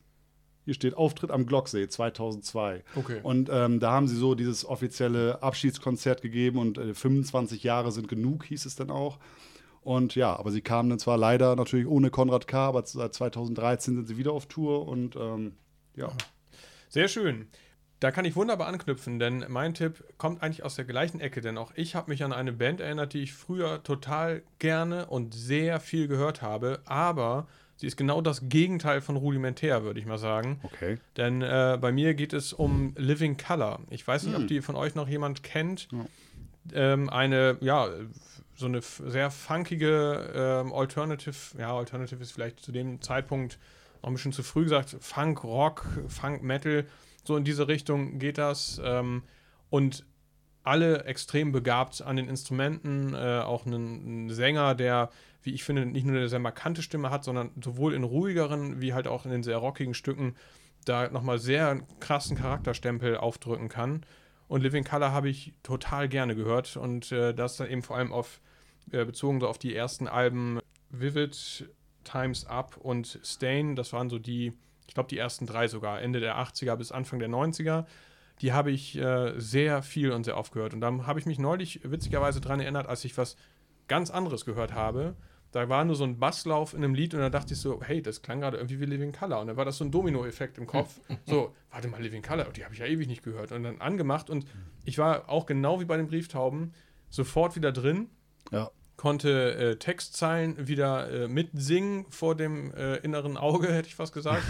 hier 0.68 0.74
steht 0.74 0.98
Auftritt 0.98 1.30
am 1.30 1.46
Glocksee 1.46 1.88
2002. 1.88 2.84
Okay. 2.94 3.20
Und 3.22 3.48
ähm, 3.50 3.80
da 3.80 3.92
haben 3.92 4.06
sie 4.06 4.16
so 4.16 4.34
dieses 4.34 4.66
offizielle 4.66 5.42
Abschiedskonzert 5.42 6.20
gegeben 6.20 6.58
und 6.58 6.76
äh, 6.76 6.92
25 6.92 7.62
Jahre 7.62 7.90
sind 7.90 8.06
genug, 8.06 8.44
hieß 8.44 8.66
es 8.66 8.76
dann 8.76 8.90
auch. 8.90 9.18
Und 9.80 10.14
ja, 10.14 10.36
aber 10.36 10.50
sie 10.50 10.60
kamen 10.60 10.90
dann 10.90 10.98
zwar 10.98 11.16
leider 11.16 11.56
natürlich 11.56 11.86
ohne 11.86 12.10
Konrad 12.10 12.46
K., 12.48 12.66
aber 12.66 12.84
seit 12.84 13.14
2013 13.14 13.96
sind 13.96 14.08
sie 14.08 14.18
wieder 14.18 14.32
auf 14.32 14.44
Tour 14.44 14.86
und 14.86 15.16
ähm, 15.16 15.52
ja. 15.96 16.10
Sehr 16.90 17.08
schön. 17.08 17.46
Da 17.98 18.10
kann 18.10 18.26
ich 18.26 18.36
wunderbar 18.36 18.66
anknüpfen, 18.66 19.18
denn 19.18 19.46
mein 19.48 19.72
Tipp 19.72 20.04
kommt 20.18 20.42
eigentlich 20.42 20.64
aus 20.66 20.74
der 20.74 20.84
gleichen 20.84 21.18
Ecke, 21.18 21.40
denn 21.40 21.56
auch 21.56 21.72
ich 21.76 21.94
habe 21.94 22.10
mich 22.10 22.22
an 22.24 22.34
eine 22.34 22.52
Band 22.52 22.82
erinnert, 22.82 23.14
die 23.14 23.22
ich 23.22 23.32
früher 23.32 23.82
total 23.84 24.42
gerne 24.58 25.06
und 25.06 25.32
sehr 25.32 25.80
viel 25.80 26.08
gehört 26.08 26.42
habe, 26.42 26.82
aber 26.84 27.46
sie 27.78 27.86
ist 27.86 27.96
genau 27.96 28.20
das 28.20 28.48
Gegenteil 28.48 29.00
von 29.00 29.16
rudimentär, 29.16 29.82
würde 29.84 29.98
ich 29.98 30.06
mal 30.06 30.18
sagen. 30.18 30.60
Okay. 30.62 30.98
Denn 31.16 31.40
äh, 31.42 31.78
bei 31.80 31.90
mir 31.90 32.14
geht 32.14 32.32
es 32.32 32.52
um 32.52 32.92
Living 32.96 33.36
Color. 33.36 33.80
Ich 33.90 34.06
weiß 34.06 34.24
nicht, 34.24 34.36
ob 34.36 34.46
die 34.46 34.60
von 34.60 34.76
euch 34.76 34.94
noch 34.94 35.08
jemand 35.08 35.42
kennt. 35.42 35.88
Ähm, 36.74 37.08
eine, 37.08 37.56
ja, 37.60 37.88
so 38.56 38.66
eine 38.66 38.82
sehr 38.82 39.30
funkige 39.30 40.32
ähm, 40.34 40.72
Alternative, 40.72 41.36
ja, 41.58 41.74
Alternative 41.74 42.20
ist 42.20 42.32
vielleicht 42.32 42.60
zu 42.60 42.72
dem 42.72 43.00
Zeitpunkt 43.00 43.58
noch 44.02 44.10
ein 44.10 44.14
bisschen 44.14 44.32
zu 44.32 44.42
früh 44.42 44.64
gesagt, 44.64 44.96
Funk, 45.00 45.44
Rock, 45.44 45.86
Funk, 46.08 46.42
Metal, 46.42 46.84
so 47.24 47.36
in 47.36 47.44
diese 47.44 47.68
Richtung 47.68 48.18
geht 48.18 48.38
das. 48.38 48.80
Ähm, 48.84 49.22
und 49.70 50.04
alle 50.68 51.04
extrem 51.04 51.50
begabt 51.50 52.02
an 52.02 52.16
den 52.16 52.28
Instrumenten, 52.28 53.14
äh, 53.14 53.40
auch 53.40 53.66
einen, 53.66 54.28
Sänger, 54.30 54.74
der, 54.74 55.10
wie 55.42 55.54
ich 55.54 55.64
finde, 55.64 55.86
nicht 55.86 56.04
nur 56.04 56.16
eine 56.16 56.28
sehr 56.28 56.38
markante 56.38 56.82
Stimme 56.82 57.10
hat, 57.10 57.24
sondern 57.24 57.50
sowohl 57.62 57.94
in 57.94 58.04
ruhigeren 58.04 58.80
wie 58.80 58.92
halt 58.92 59.08
auch 59.08 59.24
in 59.24 59.30
den 59.30 59.42
sehr 59.42 59.56
rockigen 59.56 59.94
Stücken 59.94 60.36
da 60.84 61.08
nochmal 61.10 61.38
sehr 61.38 61.80
krassen 62.00 62.36
Charakterstempel 62.36 63.16
aufdrücken 63.16 63.68
kann. 63.68 64.04
Und 64.46 64.62
Living 64.62 64.84
Color 64.84 65.12
habe 65.12 65.28
ich 65.28 65.54
total 65.62 66.08
gerne 66.08 66.34
gehört 66.34 66.76
und 66.76 67.12
äh, 67.12 67.34
das 67.34 67.56
dann 67.56 67.70
eben 67.70 67.82
vor 67.82 67.96
allem 67.96 68.12
auf, 68.12 68.40
äh, 68.90 69.04
bezogen 69.04 69.40
so 69.40 69.48
auf 69.48 69.58
die 69.58 69.74
ersten 69.74 70.06
Alben 70.06 70.60
Vivid, 70.90 71.68
Times 72.04 72.46
Up 72.46 72.76
und 72.76 73.18
Stain, 73.22 73.74
das 73.74 73.92
waren 73.92 74.08
so 74.08 74.18
die, 74.18 74.54
ich 74.86 74.94
glaube 74.94 75.08
die 75.08 75.18
ersten 75.18 75.46
drei 75.46 75.68
sogar, 75.68 76.00
Ende 76.00 76.20
der 76.20 76.38
80er 76.38 76.76
bis 76.76 76.92
Anfang 76.92 77.18
der 77.18 77.28
90er. 77.28 77.84
Die 78.40 78.52
habe 78.52 78.70
ich 78.70 78.96
äh, 78.96 79.38
sehr 79.38 79.82
viel 79.82 80.12
und 80.12 80.24
sehr 80.24 80.36
oft 80.36 80.52
gehört. 80.52 80.74
Und 80.74 80.80
dann 80.80 81.06
habe 81.06 81.18
ich 81.18 81.26
mich 81.26 81.38
neulich 81.38 81.80
witzigerweise 81.84 82.40
daran 82.40 82.60
erinnert, 82.60 82.86
als 82.86 83.04
ich 83.04 83.16
was 83.18 83.36
ganz 83.88 84.10
anderes 84.10 84.44
gehört 84.44 84.72
habe. 84.72 85.16
Da 85.50 85.68
war 85.68 85.84
nur 85.84 85.96
so 85.96 86.04
ein 86.04 86.18
Basslauf 86.18 86.74
in 86.74 86.84
einem 86.84 86.94
Lied 86.94 87.14
und 87.14 87.20
da 87.20 87.30
dachte 87.30 87.54
ich 87.54 87.60
so, 87.60 87.82
hey, 87.82 88.02
das 88.02 88.20
klang 88.20 88.40
gerade 88.40 88.58
irgendwie 88.58 88.80
wie 88.80 88.84
Living 88.84 89.12
Color. 89.12 89.40
Und 89.40 89.46
dann 89.46 89.56
war 89.56 89.64
das 89.64 89.78
so 89.78 89.84
ein 89.84 89.90
Domino-Effekt 89.90 90.58
im 90.58 90.66
Kopf. 90.66 91.00
So, 91.26 91.54
warte 91.70 91.88
mal, 91.88 92.02
Living 92.02 92.22
Color, 92.22 92.44
die 92.52 92.64
habe 92.64 92.74
ich 92.74 92.80
ja 92.80 92.86
ewig 92.86 93.08
nicht 93.08 93.22
gehört. 93.22 93.52
Und 93.52 93.62
dann 93.62 93.80
angemacht 93.80 94.28
und 94.28 94.46
ich 94.84 94.98
war 94.98 95.28
auch 95.28 95.46
genau 95.46 95.80
wie 95.80 95.86
bei 95.86 95.96
den 95.96 96.06
Brieftauben 96.06 96.72
sofort 97.08 97.56
wieder 97.56 97.72
drin 97.72 98.08
Ja. 98.52 98.70
Konnte 98.98 99.54
äh, 99.54 99.76
Textzeilen 99.76 100.66
wieder 100.66 101.08
äh, 101.08 101.28
mitsingen 101.28 102.04
vor 102.10 102.34
dem 102.34 102.74
äh, 102.74 102.96
inneren 102.96 103.36
Auge, 103.36 103.72
hätte 103.72 103.88
ich 103.88 103.94
fast 103.94 104.12
gesagt. 104.12 104.42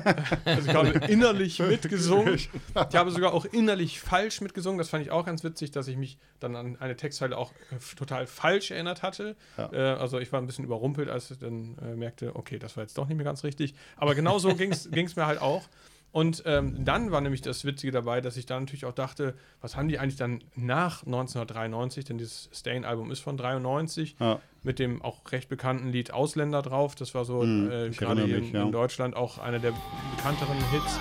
also 0.44 0.68
ich 0.68 0.74
habe 0.74 0.88
innerlich 1.06 1.60
mitgesungen. 1.60 2.38
Ich 2.90 2.96
habe 2.96 3.10
sogar 3.10 3.32
auch 3.32 3.44
innerlich 3.44 4.00
falsch 4.00 4.40
mitgesungen. 4.40 4.76
Das 4.76 4.88
fand 4.88 5.04
ich 5.04 5.10
auch 5.10 5.24
ganz 5.24 5.44
witzig, 5.44 5.70
dass 5.70 5.86
ich 5.86 5.96
mich 5.96 6.18
dann 6.40 6.56
an 6.56 6.76
eine 6.80 6.96
Textzeile 6.96 7.38
auch 7.38 7.52
äh, 7.70 7.96
total 7.96 8.26
falsch 8.26 8.72
erinnert 8.72 9.02
hatte. 9.02 9.36
Ja. 9.56 9.72
Äh, 9.72 9.76
also 9.98 10.18
ich 10.18 10.32
war 10.32 10.40
ein 10.40 10.46
bisschen 10.46 10.64
überrumpelt, 10.64 11.08
als 11.08 11.30
ich 11.30 11.38
dann 11.38 11.78
äh, 11.78 11.94
merkte, 11.94 12.34
okay, 12.34 12.58
das 12.58 12.76
war 12.76 12.82
jetzt 12.82 12.98
doch 12.98 13.06
nicht 13.06 13.16
mehr 13.16 13.24
ganz 13.24 13.44
richtig. 13.44 13.74
Aber 13.96 14.16
genau 14.16 14.38
so 14.40 14.54
ging 14.54 14.72
es 14.72 14.90
mir 15.16 15.26
halt 15.26 15.40
auch. 15.40 15.68
Und 16.12 16.42
ähm, 16.44 16.84
dann 16.84 17.10
war 17.10 17.20
nämlich 17.22 17.40
das 17.40 17.64
Witzige 17.64 17.90
dabei, 17.90 18.20
dass 18.20 18.36
ich 18.36 18.44
dann 18.44 18.64
natürlich 18.64 18.84
auch 18.84 18.92
dachte, 18.92 19.34
was 19.62 19.76
haben 19.76 19.88
die 19.88 19.98
eigentlich 19.98 20.16
dann 20.16 20.44
nach 20.54 21.04
1993, 21.06 22.04
denn 22.04 22.18
dieses 22.18 22.50
Stain-Album 22.52 23.10
ist 23.10 23.20
von 23.20 23.36
93, 23.38 24.16
Ja. 24.20 24.38
mit 24.62 24.78
dem 24.78 25.00
auch 25.00 25.20
recht 25.32 25.48
bekannten 25.48 25.88
Lied 25.90 26.12
Ausländer 26.12 26.60
drauf. 26.60 26.94
Das 26.94 27.14
war 27.14 27.24
so 27.24 27.40
Hm, 27.42 27.70
äh, 27.70 27.90
gerade 27.90 28.22
in, 28.24 28.52
ja. 28.52 28.62
in 28.62 28.72
Deutschland 28.72 29.16
auch 29.16 29.38
einer 29.38 29.58
der 29.58 29.72
bekannteren 30.16 30.58
Hits. 30.70 30.98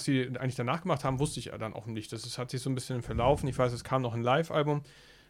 Was 0.00 0.06
sie 0.06 0.30
eigentlich 0.38 0.54
danach 0.54 0.80
gemacht 0.80 1.04
haben, 1.04 1.18
wusste 1.18 1.40
ich 1.40 1.50
dann 1.58 1.74
auch 1.74 1.84
nicht. 1.84 2.10
Das 2.10 2.24
ist, 2.24 2.38
hat 2.38 2.50
sich 2.50 2.62
so 2.62 2.70
ein 2.70 2.74
bisschen 2.74 3.02
verlaufen. 3.02 3.46
Ich 3.50 3.58
weiß, 3.58 3.70
es 3.70 3.84
kam 3.84 4.00
noch 4.00 4.14
ein 4.14 4.22
Live-Album. 4.22 4.80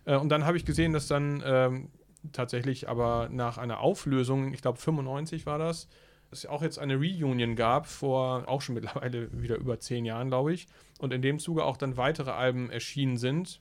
Äh, 0.04 0.14
und 0.14 0.28
dann 0.28 0.46
habe 0.46 0.56
ich 0.56 0.64
gesehen, 0.64 0.92
dass 0.92 1.08
dann 1.08 1.42
ähm, 1.44 1.88
tatsächlich 2.30 2.88
aber 2.88 3.28
nach 3.32 3.58
einer 3.58 3.80
Auflösung, 3.80 4.54
ich 4.54 4.62
glaube 4.62 4.78
95 4.78 5.44
war 5.44 5.58
das, 5.58 5.88
es 6.30 6.46
auch 6.46 6.62
jetzt 6.62 6.78
eine 6.78 6.94
Reunion 6.94 7.56
gab, 7.56 7.88
vor 7.88 8.44
auch 8.46 8.62
schon 8.62 8.76
mittlerweile 8.76 9.42
wieder 9.42 9.56
über 9.56 9.80
zehn 9.80 10.04
Jahren, 10.04 10.28
glaube 10.28 10.52
ich. 10.52 10.68
Und 11.00 11.12
in 11.12 11.20
dem 11.20 11.40
Zuge 11.40 11.64
auch 11.64 11.76
dann 11.76 11.96
weitere 11.96 12.30
Alben 12.30 12.70
erschienen 12.70 13.16
sind, 13.16 13.60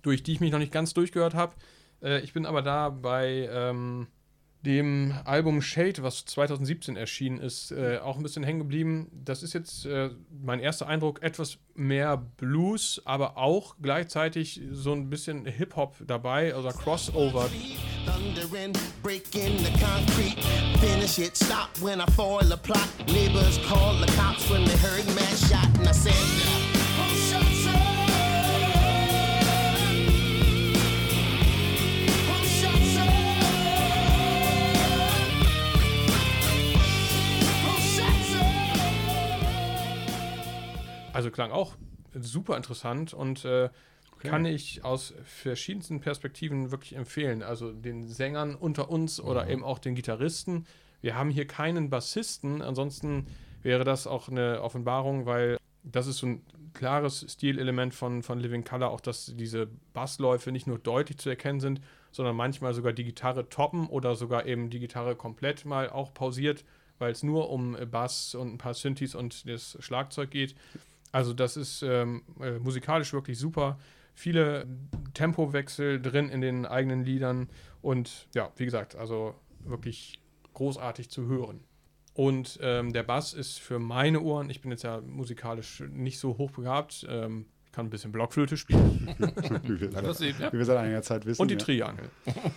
durch 0.00 0.22
die 0.22 0.32
ich 0.32 0.40
mich 0.40 0.52
noch 0.52 0.58
nicht 0.58 0.72
ganz 0.72 0.94
durchgehört 0.94 1.34
habe. 1.34 1.52
Äh, 2.00 2.20
ich 2.20 2.32
bin 2.32 2.46
aber 2.46 2.62
da 2.62 2.88
bei 2.88 3.46
ähm, 3.52 4.06
dem 4.66 5.14
Album 5.24 5.62
Shade, 5.62 6.02
was 6.02 6.24
2017 6.24 6.96
erschienen 6.96 7.38
ist, 7.38 7.70
äh, 7.70 7.98
auch 7.98 8.16
ein 8.16 8.22
bisschen 8.22 8.42
hängen 8.42 8.58
geblieben. 8.58 9.08
Das 9.24 9.44
ist 9.44 9.52
jetzt 9.52 9.86
äh, 9.86 10.10
mein 10.42 10.58
erster 10.58 10.88
Eindruck, 10.88 11.22
etwas 11.22 11.58
mehr 11.76 12.16
Blues, 12.16 13.00
aber 13.04 13.36
auch 13.38 13.76
gleichzeitig 13.80 14.60
so 14.72 14.92
ein 14.92 15.08
bisschen 15.08 15.46
Hip-Hop 15.46 15.94
dabei, 16.06 16.52
also 16.52 16.68
Crossover. 16.68 17.48
Also 41.16 41.30
klang 41.30 41.50
auch 41.50 41.76
super 42.12 42.58
interessant 42.58 43.14
und 43.14 43.46
äh, 43.46 43.70
kann 44.18 44.44
ich 44.44 44.84
aus 44.84 45.14
verschiedensten 45.24 46.00
Perspektiven 46.00 46.70
wirklich 46.70 46.94
empfehlen. 46.94 47.42
Also 47.42 47.72
den 47.72 48.06
Sängern 48.06 48.54
unter 48.54 48.90
uns 48.90 49.18
oder 49.18 49.48
eben 49.48 49.64
auch 49.64 49.78
den 49.78 49.94
Gitarristen. 49.94 50.66
Wir 51.00 51.16
haben 51.16 51.30
hier 51.30 51.46
keinen 51.46 51.88
Bassisten, 51.88 52.60
ansonsten 52.60 53.28
wäre 53.62 53.84
das 53.84 54.06
auch 54.06 54.28
eine 54.28 54.60
Offenbarung, 54.60 55.24
weil 55.24 55.56
das 55.84 56.06
ist 56.06 56.18
so 56.18 56.26
ein 56.26 56.42
klares 56.74 57.24
Stilelement 57.26 57.94
von, 57.94 58.22
von 58.22 58.38
Living 58.38 58.64
Color, 58.64 58.90
auch 58.90 59.00
dass 59.00 59.32
diese 59.36 59.68
Bassläufe 59.94 60.52
nicht 60.52 60.66
nur 60.66 60.78
deutlich 60.78 61.16
zu 61.16 61.30
erkennen 61.30 61.60
sind, 61.60 61.80
sondern 62.12 62.36
manchmal 62.36 62.74
sogar 62.74 62.92
die 62.92 63.04
Gitarre 63.04 63.48
toppen 63.48 63.86
oder 63.86 64.16
sogar 64.16 64.44
eben 64.44 64.68
die 64.68 64.80
Gitarre 64.80 65.16
komplett 65.16 65.64
mal 65.64 65.88
auch 65.88 66.12
pausiert, 66.12 66.62
weil 66.98 67.12
es 67.12 67.22
nur 67.22 67.48
um 67.48 67.74
Bass 67.90 68.34
und 68.34 68.52
ein 68.52 68.58
paar 68.58 68.74
Synthes 68.74 69.14
und 69.14 69.48
das 69.48 69.78
Schlagzeug 69.80 70.30
geht. 70.30 70.54
Also 71.16 71.32
das 71.32 71.56
ist 71.56 71.80
ähm, 71.80 72.24
äh, 72.42 72.58
musikalisch 72.58 73.14
wirklich 73.14 73.38
super. 73.38 73.78
Viele 74.12 74.66
Tempowechsel 75.14 75.98
drin 75.98 76.28
in 76.28 76.42
den 76.42 76.66
eigenen 76.66 77.06
Liedern 77.06 77.48
und 77.80 78.28
ja, 78.34 78.52
wie 78.56 78.66
gesagt, 78.66 78.96
also 78.96 79.34
wirklich 79.60 80.20
großartig 80.52 81.08
zu 81.08 81.26
hören. 81.26 81.64
Und 82.12 82.58
ähm, 82.60 82.92
der 82.92 83.02
Bass 83.02 83.32
ist 83.32 83.58
für 83.58 83.78
meine 83.78 84.20
Ohren, 84.20 84.50
ich 84.50 84.60
bin 84.60 84.70
jetzt 84.70 84.84
ja 84.84 85.00
musikalisch 85.00 85.82
nicht 85.88 86.18
so 86.18 86.36
hochbegabt, 86.36 87.06
ähm, 87.08 87.46
kann 87.72 87.86
ein 87.86 87.90
bisschen 87.90 88.12
Blockflöte 88.12 88.58
spielen. 88.58 89.08
Wie 89.62 89.80
wir, 89.80 89.88
ja. 89.88 90.52
wie 90.52 90.58
wir 90.58 90.64
seit 90.66 90.76
einiger 90.76 91.00
Zeit 91.00 91.24
wissen. 91.24 91.40
Und 91.40 91.50
die 91.50 91.54
ja. 91.54 91.60
Triangel. 91.60 92.10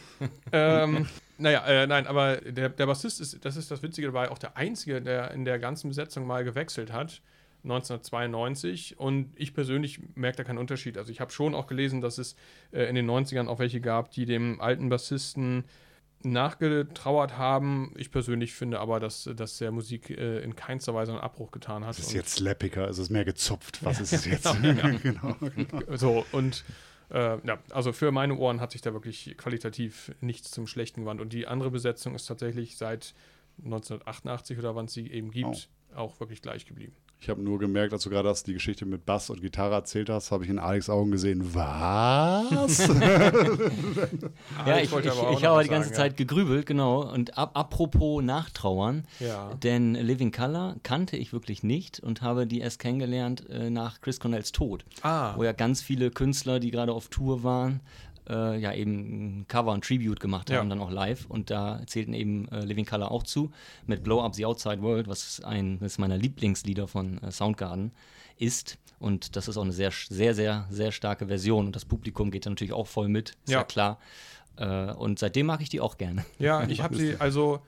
ähm, 0.52 1.08
naja, 1.38 1.66
äh, 1.66 1.88
nein, 1.88 2.08
aber 2.08 2.42
der, 2.42 2.68
der 2.68 2.86
Bassist 2.88 3.22
ist, 3.22 3.46
das 3.46 3.56
ist 3.56 3.72
das 3.72 3.82
Witzige 3.84 4.08
dabei, 4.08 4.30
auch 4.30 4.38
der 4.38 4.58
Einzige, 4.58 5.02
der 5.02 5.32
in 5.32 5.46
der 5.46 5.60
ganzen 5.60 5.88
Besetzung 5.88 6.28
mal 6.28 6.44
gewechselt 6.44 6.92
hat, 6.92 7.22
1992. 7.64 9.00
Und 9.00 9.32
ich 9.36 9.54
persönlich 9.54 10.00
merke 10.16 10.38
da 10.38 10.44
keinen 10.44 10.58
Unterschied. 10.58 10.98
Also 10.98 11.12
ich 11.12 11.20
habe 11.20 11.32
schon 11.32 11.56
auch 11.56 11.68
gelesen, 11.68 12.02
dass 12.02 12.18
es 12.18 12.36
äh, 12.72 12.84
in 12.84 12.96
den 12.96 13.10
90ern 13.10 13.48
auch 13.48 13.60
welche 13.60 13.82
gab, 13.82 14.12
die 14.12 14.26
dem 14.26 14.62
alten 14.62 14.90
Bassisten 14.90 15.66
nachgetrauert 16.24 17.38
haben. 17.38 17.94
Ich 17.98 18.12
persönlich 18.12 18.54
finde 18.54 18.80
aber, 18.80 19.00
dass, 19.00 19.30
dass 19.36 19.58
der 19.58 19.72
Musik 19.72 20.10
äh, 20.10 20.40
in 20.40 20.56
keinster 20.56 20.94
Weise 20.94 21.14
einen 21.14 21.22
Abbruch 21.22 21.52
getan 21.52 21.86
hat. 21.86 21.98
Es 21.98 22.00
ist 22.00 22.14
jetzt 22.14 22.36
slappiger, 22.36 22.90
es 22.90 22.98
ist 22.98 23.10
mehr 23.10 23.26
gezupft. 23.26 23.84
Was 23.84 24.02
ist 24.02 24.12
es 24.12 24.26
jetzt? 24.26 24.50
genau. 24.62 25.36
So, 25.96 26.26
und 26.32 26.66
äh, 27.10 27.38
ja, 27.46 27.60
also 27.70 27.94
für 27.94 28.12
meine 28.12 28.36
Ohren 28.36 28.60
hat 28.60 28.72
sich 28.72 28.82
da 28.82 28.94
wirklich 28.94 29.36
qualitativ 29.38 30.12
nichts 30.20 30.52
zum 30.52 30.68
Schlechten 30.68 31.02
gewandt. 31.02 31.22
Und 31.22 31.32
die 31.32 31.48
andere 31.48 31.72
Besetzung 31.72 32.16
ist 32.16 32.26
tatsächlich 32.26 32.76
seit 32.76 33.14
1988 33.64 34.58
oder 34.58 34.76
wann 34.76 34.86
es 34.86 34.94
sie 34.94 35.10
eben 35.12 35.32
gibt, 35.32 35.70
auch 35.96 36.20
wirklich 36.20 36.42
gleich 36.42 36.66
geblieben. 36.66 36.96
Ich 37.22 37.28
habe 37.28 37.42
nur 37.42 37.60
gemerkt, 37.60 37.92
als 37.92 38.04
du 38.04 38.10
gerade 38.10 38.30
das, 38.30 38.44
die 38.44 38.54
Geschichte 38.54 38.86
mit 38.86 39.06
Bass 39.06 39.30
und 39.30 39.42
Gitarre 39.42 39.76
erzählt 39.76 40.10
hast, 40.10 40.32
habe 40.32 40.46
ich 40.46 40.50
in 40.50 40.58
Alex 40.58 40.90
Augen 40.90 41.12
gesehen, 41.12 41.54
was? 41.54 42.88
Ja, 44.66 44.78
ich, 44.80 44.92
wollte 44.92 45.10
ich, 45.10 45.14
ich 45.14 45.20
noch 45.22 45.44
habe 45.44 45.58
was 45.58 45.64
die 45.64 45.70
ganze 45.70 45.90
sagen, 45.90 45.96
Zeit 45.98 46.18
gegrübelt, 46.18 46.66
genau. 46.66 47.12
Und 47.12 47.38
ap 47.38 47.58
apropos 47.58 48.24
Nachtrauern, 48.24 49.06
Ja. 49.20 49.54
denn 49.64 49.96
Living 49.96 50.32
Color 50.32 50.76
kannte 50.84 51.18
ich 51.18 51.34
wirklich 51.34 51.64
nicht 51.64 52.00
und 52.00 52.22
habe 52.22 52.48
die 52.48 52.60
erst 52.60 52.80
kennengelernt 52.80 53.50
äh, 53.50 53.70
nach 53.70 54.02
Chris 54.02 54.20
Cornells 54.20 54.52
Tod. 54.52 54.86
Ah. 55.02 55.36
Wo 55.36 55.44
ja 55.44 55.52
ganz 55.52 55.82
viele 55.82 56.12
Künstler, 56.12 56.60
die 56.60 56.72
gerade 56.72 56.94
auf 56.94 57.08
Tour 57.10 57.44
waren, 57.44 57.82
äh, 58.30 58.58
ja 58.60 58.74
eben 58.74 59.40
ein 59.42 59.48
Cover 59.48 59.72
und 59.72 59.84
Tribute 59.84 60.20
gemacht 60.20 60.50
Ja. 60.50 60.60
haben, 60.60 60.70
dann 60.70 60.80
auch 60.80 60.92
live. 60.92 61.26
Und 61.28 61.50
da 61.50 61.82
zählten 61.88 62.14
eben 62.14 62.48
äh, 62.50 62.62
Living 62.64 62.86
Color 62.86 63.12
auch 63.12 63.24
zu, 63.24 63.52
mit 63.86 64.04
Blow 64.04 64.22
Up 64.24 64.36
the 64.36 64.46
Outside 64.46 64.82
World, 64.82 65.08
was 65.08 65.42
eines 65.44 65.98
meiner 65.98 66.18
Lieblingslieder 66.18 66.88
von 66.88 67.22
äh, 67.24 67.32
Soundgarden 67.32 67.92
ist. 68.38 68.78
Und 69.00 69.36
das 69.36 69.48
ist 69.48 69.58
auch 69.58 69.64
eine 69.64 69.72
sehr, 69.72 69.92
sehr, 69.92 70.34
sehr, 70.36 70.68
sehr 70.70 70.92
starke 70.92 71.28
Version. 71.28 71.68
Und 71.68 71.76
das 71.76 71.86
Publikum 71.86 72.32
geht 72.32 72.46
da 72.46 72.50
natürlich 72.50 72.74
auch 72.74 72.88
voll 72.88 73.08
mit, 73.08 73.30
ist 73.30 73.52
ja, 73.52 73.60
Ja. 73.60 73.64
klar. 73.64 74.00
Äh, 74.58 74.92
und 74.94 75.20
seitdem 75.20 75.46
mag 75.46 75.62
ich 75.62 75.70
die 75.70 75.80
auch 75.80 75.98
gerne. 75.98 76.26
Ja, 76.38 76.64
ich 76.70 76.82
habe 76.82 76.96
sie, 76.96 77.16
also 77.18 77.62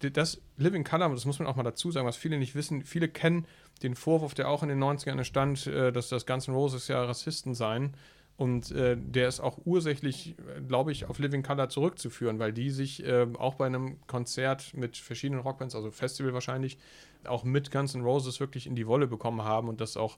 das 0.00 0.40
Living 0.56 0.84
Color, 0.84 1.10
das 1.10 1.26
muss 1.26 1.38
man 1.38 1.46
auch 1.48 1.56
mal 1.56 1.62
dazu 1.62 1.90
sagen, 1.90 2.06
was 2.06 2.16
viele 2.16 2.38
nicht 2.38 2.54
wissen, 2.54 2.84
viele 2.84 3.08
kennen 3.08 3.46
den 3.82 3.94
Vorwurf, 3.94 4.32
der 4.34 4.48
auch 4.48 4.62
in 4.62 4.68
den 4.68 4.78
90ern 4.82 5.12
entstand, 5.18 5.66
äh, 5.66 5.90
dass 5.92 6.08
das 6.08 6.24
Guns 6.26 6.48
N' 6.48 6.54
Roses 6.54 6.88
ja 6.88 7.02
Rassisten 7.04 7.54
seien. 7.54 7.94
Und 8.40 8.70
äh, 8.70 8.96
der 8.96 9.28
ist 9.28 9.40
auch 9.40 9.58
ursächlich, 9.66 10.34
glaube 10.66 10.92
ich, 10.92 11.04
auf 11.04 11.18
Living 11.18 11.42
Color 11.42 11.68
zurückzuführen, 11.68 12.38
weil 12.38 12.54
die 12.54 12.70
sich 12.70 13.04
äh, 13.04 13.26
auch 13.38 13.56
bei 13.56 13.66
einem 13.66 13.98
Konzert 14.06 14.72
mit 14.72 14.96
verschiedenen 14.96 15.42
Rockbands, 15.42 15.74
also 15.74 15.90
Festival 15.90 16.32
wahrscheinlich, 16.32 16.78
auch 17.24 17.44
mit 17.44 17.70
Guns 17.70 17.94
N' 17.94 18.00
Roses 18.00 18.40
wirklich 18.40 18.66
in 18.66 18.74
die 18.74 18.86
Wolle 18.86 19.06
bekommen 19.06 19.44
haben 19.44 19.68
und 19.68 19.82
das 19.82 19.98
auch 19.98 20.16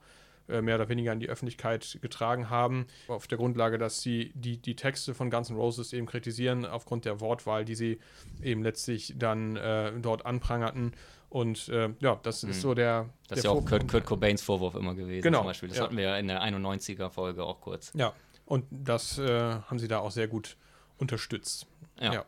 äh, 0.49 0.63
mehr 0.63 0.77
oder 0.77 0.89
weniger 0.89 1.13
in 1.13 1.19
die 1.19 1.29
Öffentlichkeit 1.29 1.99
getragen 2.01 2.49
haben, 2.49 2.87
auf 3.09 3.27
der 3.27 3.39
Grundlage, 3.39 3.77
dass 3.77 4.03
sie 4.03 4.31
die, 4.37 4.57
die 4.57 4.77
Texte 4.77 5.15
von 5.15 5.29
Guns 5.29 5.51
N' 5.51 5.57
Roses 5.57 5.93
eben 5.93 6.07
kritisieren, 6.07 6.65
aufgrund 6.65 7.05
der 7.05 7.21
Wortwahl, 7.21 7.65
die 7.65 7.75
sie 7.75 7.99
eben 8.41 8.63
letztlich 8.63 9.15
dann 9.19 9.57
äh, 9.57 9.91
dort 10.01 10.27
anprangerten. 10.27 10.93
Und 11.33 11.71
äh, 11.71 11.88
ja, 12.01 12.21
das 12.23 12.45
ist 12.45 12.61
so 12.61 12.75
der. 12.75 13.05
Mhm. 13.05 13.11
Das 13.29 13.38
ist 13.38 13.45
ja 13.45 13.51
auch 13.53 13.64
Kurt. 13.64 13.88
Kurt 13.88 14.05
Cobains 14.05 14.42
Vorwurf 14.42 14.75
immer 14.75 14.95
gewesen 14.95 15.23
Genau, 15.23 15.38
zum 15.38 15.47
Beispiel. 15.47 15.71
Das 15.71 15.79
ja. 15.79 15.85
hatten 15.85 15.97
wir 15.97 16.05
ja 16.05 16.16
in 16.18 16.29
der 16.29 16.42
91er-Folge 16.42 17.42
auch 17.42 17.62
kurz. 17.62 17.90
Ja, 17.95 18.12
und 18.45 18.66
das 18.71 19.18
äh, 19.18 19.55
haben 19.66 19.79
sie 19.79 19.88
da 19.88 20.01
auch 20.01 20.11
sehr 20.11 20.29
gut 20.29 20.59
unterstützt. 20.99 21.66
Ja. 21.99 22.12
ja. 22.12 22.25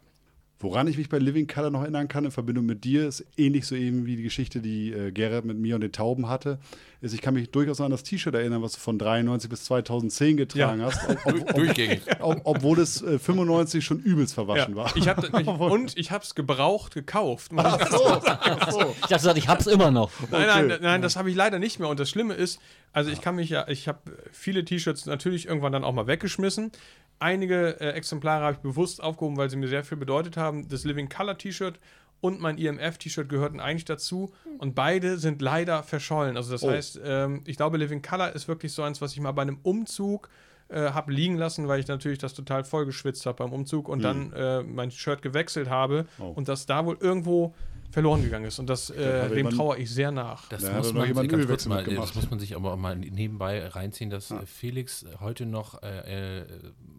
Woran 0.60 0.86
ich 0.86 0.96
mich 0.96 1.08
bei 1.08 1.18
Living 1.18 1.46
Color 1.46 1.70
noch 1.70 1.82
erinnern 1.82 2.08
kann, 2.08 2.24
in 2.24 2.30
Verbindung 2.30 2.64
mit 2.64 2.84
dir, 2.84 3.06
ist 3.08 3.24
ähnlich 3.36 3.66
so 3.66 3.74
eben 3.74 4.06
wie 4.06 4.16
die 4.16 4.22
Geschichte, 4.22 4.60
die 4.60 4.92
äh, 4.92 5.10
Gerrit 5.10 5.44
mit 5.44 5.58
mir 5.58 5.74
und 5.74 5.80
den 5.82 5.92
Tauben 5.92 6.28
hatte, 6.28 6.58
ist, 7.02 7.12
ich 7.12 7.20
kann 7.20 7.34
mich 7.34 7.50
durchaus 7.50 7.80
an 7.82 7.90
das 7.90 8.02
T-Shirt 8.02 8.34
erinnern, 8.34 8.62
was 8.62 8.72
du 8.72 8.78
von 8.80 8.98
93 8.98 9.50
bis 9.50 9.64
2010 9.64 10.36
getragen 10.38 10.80
Ja. 10.80 10.86
hast, 10.86 11.06
ob, 11.08 11.26
ob, 11.50 11.54
Durchgängig. 11.54 12.00
ob, 12.20 12.40
obwohl 12.44 12.78
es 12.78 13.02
äh, 13.02 13.18
95 13.18 13.84
schon 13.84 13.98
übelst 14.00 14.32
verwaschen 14.32 14.74
war. 14.74 14.96
Ich 14.96 15.06
hab, 15.08 15.22
ich, 15.38 15.46
und 15.48 15.98
ich 15.98 16.10
habe 16.12 16.24
es 16.24 16.34
gebraucht 16.34 16.94
gekauft. 16.94 17.52
muss 17.52 17.64
ich 17.64 17.72
Ich 17.72 17.88
dachte, 17.88 19.08
gesagt, 19.08 19.38
ich 19.38 19.48
hab's 19.48 19.66
immer 19.66 19.90
noch. 19.90 20.10
Nein, 20.30 20.46
nein, 20.46 20.68
nein, 20.68 20.78
nein, 20.80 21.02
das 21.02 21.16
habe 21.16 21.28
ich 21.30 21.36
leider 21.36 21.58
nicht 21.58 21.78
mehr. 21.78 21.88
Und 21.88 22.00
das 22.00 22.08
Schlimme 22.08 22.34
ist, 22.34 22.58
also 22.92 23.10
ich 23.10 23.20
kann 23.20 23.34
mich 23.36 23.50
ja, 23.50 23.66
ich 23.68 23.88
habe 23.88 23.98
viele 24.32 24.64
T-Shirts 24.64 25.04
natürlich 25.06 25.46
irgendwann 25.46 25.72
dann 25.72 25.84
auch 25.84 25.92
mal 25.92 26.06
weggeschmissen. 26.06 26.70
Einige 27.18 27.80
äh, 27.80 27.90
Exemplare 27.90 28.44
habe 28.44 28.54
ich 28.54 28.58
bewusst 28.60 29.02
aufgehoben, 29.02 29.36
weil 29.36 29.50
sie 29.50 29.56
mir 29.56 29.68
sehr 29.68 29.84
viel 29.84 29.98
bedeutet 29.98 30.36
haben. 30.36 30.68
Das 30.68 30.84
Living 30.84 31.08
Color 31.08 31.38
T-Shirt 31.38 31.78
und 32.20 32.40
mein 32.40 32.58
IMF-T-Shirt 32.58 33.28
gehörten 33.28 33.60
eigentlich 33.60 33.84
dazu. 33.84 34.32
Und 34.58 34.74
beide 34.74 35.18
sind 35.18 35.42
leider 35.42 35.82
verschollen. 35.82 36.36
Also 36.36 36.52
das 36.52 36.62
heißt, 36.62 37.00
ähm, 37.04 37.42
ich 37.44 37.56
glaube, 37.56 37.76
Living 37.76 38.02
Color 38.02 38.32
ist 38.32 38.48
wirklich 38.48 38.72
so 38.72 38.82
eins, 38.82 39.00
was 39.00 39.12
ich 39.12 39.20
mal 39.20 39.32
bei 39.32 39.42
einem 39.42 39.58
Umzug 39.62 40.28
äh, 40.68 40.90
habe 40.90 41.12
liegen 41.12 41.36
lassen, 41.36 41.68
weil 41.68 41.80
ich 41.80 41.86
natürlich 41.86 42.18
das 42.18 42.32
total 42.32 42.64
voll 42.64 42.86
geschwitzt 42.86 43.26
habe 43.26 43.44
beim 43.44 43.52
Umzug 43.52 43.88
und 43.88 44.02
dann 44.02 44.32
äh, 44.32 44.62
mein 44.62 44.90
Shirt 44.90 45.20
gewechselt 45.20 45.68
habe 45.68 46.06
und 46.34 46.48
das 46.48 46.64
da 46.66 46.86
wohl 46.86 46.96
irgendwo 47.00 47.54
verloren 47.94 48.22
gegangen 48.22 48.44
ist. 48.44 48.58
Und 48.58 48.68
das, 48.68 48.90
äh, 48.90 49.30
dem 49.30 49.48
trauere 49.50 49.78
ich 49.78 49.90
sehr 49.90 50.10
nach. 50.10 50.48
Das 50.48 50.62
Da 50.62 50.72
hat 50.72 50.78
muss 50.78 50.92
man, 50.92 51.06
jemand 51.06 51.28
ganz 51.28 51.46
kurz 51.46 51.66
mal, 51.66 51.84
das 51.84 52.14
muss 52.14 52.28
man 52.28 52.40
sich 52.40 52.56
aber 52.56 52.72
auch 52.72 52.76
mal 52.76 52.96
nebenbei 52.96 53.66
reinziehen, 53.66 54.10
dass 54.10 54.32
äh, 54.32 54.44
Felix 54.46 55.06
heute 55.20 55.46
noch 55.46 55.82
äh, 55.82 56.40
äh, 56.40 56.44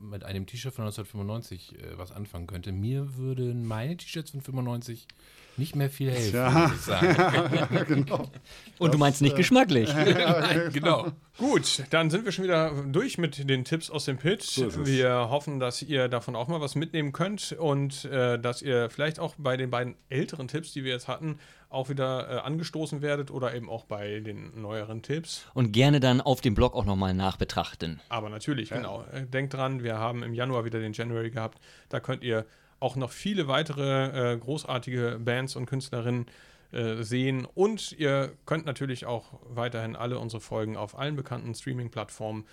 mit 0.01 0.23
einem 0.23 0.45
T-Shirt 0.45 0.73
von 0.73 0.85
1995 0.85 1.75
äh, 1.77 1.97
was 1.97 2.11
anfangen 2.13 2.47
könnte. 2.47 2.71
Mir 2.71 3.17
würden 3.17 3.67
meine 3.67 3.97
T-Shirts 3.97 4.31
von 4.31 4.41
95 4.41 5.07
nicht 5.57 5.75
mehr 5.75 5.89
viel 5.89 6.11
helfen, 6.11 6.31
Tja. 6.31 6.49
muss 6.49 6.73
ich 6.73 6.81
sagen. 6.81 7.85
genau. 7.87 8.29
Und 8.77 8.93
du 8.93 8.97
meinst 8.97 9.21
nicht 9.21 9.35
geschmacklich. 9.35 9.93
Nein, 9.93 10.69
genau. 10.73 11.11
Gut, 11.37 11.83
dann 11.89 12.09
sind 12.09 12.25
wir 12.25 12.31
schon 12.31 12.43
wieder 12.43 12.71
durch 12.87 13.17
mit 13.17 13.49
den 13.49 13.65
Tipps 13.65 13.89
aus 13.89 14.05
dem 14.05 14.17
Pit. 14.17 14.41
es. 14.41 14.85
wir 14.85 15.29
hoffen, 15.29 15.59
dass 15.59 15.81
ihr 15.81 16.07
davon 16.07 16.35
auch 16.35 16.47
mal 16.47 16.61
was 16.61 16.75
mitnehmen 16.75 17.11
könnt 17.11 17.53
und 17.53 18.05
äh, 18.05 18.39
dass 18.39 18.61
ihr 18.61 18.89
vielleicht 18.89 19.19
auch 19.19 19.35
bei 19.37 19.57
den 19.57 19.69
beiden 19.69 19.95
älteren 20.09 20.47
Tipps, 20.47 20.73
die 20.73 20.83
wir 20.83 20.93
jetzt 20.93 21.07
hatten, 21.07 21.39
auch 21.69 21.89
wieder 21.89 22.29
äh, 22.29 22.37
angestoßen 22.39 23.01
werdet 23.01 23.31
oder 23.31 23.53
eben 23.53 23.69
auch 23.69 23.85
bei 23.85 24.19
den 24.21 24.61
neueren 24.61 25.01
Tipps. 25.01 25.45
Und 25.53 25.71
gerne 25.71 25.99
dann 25.99 26.21
auf 26.21 26.41
dem 26.41 26.55
Blog 26.55 26.73
auch 26.73 26.85
nochmal 26.85 27.13
nachbetrachten. 27.13 27.99
Aber 28.09 28.29
natürlich, 28.29 28.69
genau. 28.69 29.03
Äh, 29.11 29.25
Denkt 29.25 29.53
dran, 29.53 29.83
wir 29.83 29.97
haben 29.97 30.23
im 30.23 30.33
Januar 30.33 30.65
wieder 30.65 30.79
den 30.79 30.93
January 30.93 31.31
gehabt. 31.31 31.59
Da 31.89 31.99
könnt 31.99 32.23
ihr 32.23 32.45
auch 32.79 32.95
noch 32.95 33.11
viele 33.11 33.47
weitere 33.47 34.33
äh, 34.33 34.37
großartige 34.37 35.19
Bands 35.23 35.55
und 35.55 35.65
Künstlerinnen 35.65 36.25
äh, 36.71 37.03
sehen. 37.03 37.47
Und 37.53 37.93
ihr 37.93 38.33
könnt 38.45 38.65
natürlich 38.65 39.05
auch 39.05 39.39
weiterhin 39.49 39.95
alle 39.95 40.19
unsere 40.19 40.41
Folgen 40.41 40.77
auf 40.77 40.97
allen 40.97 41.15
bekannten 41.15 41.53
Streaming-Plattformen 41.55 42.45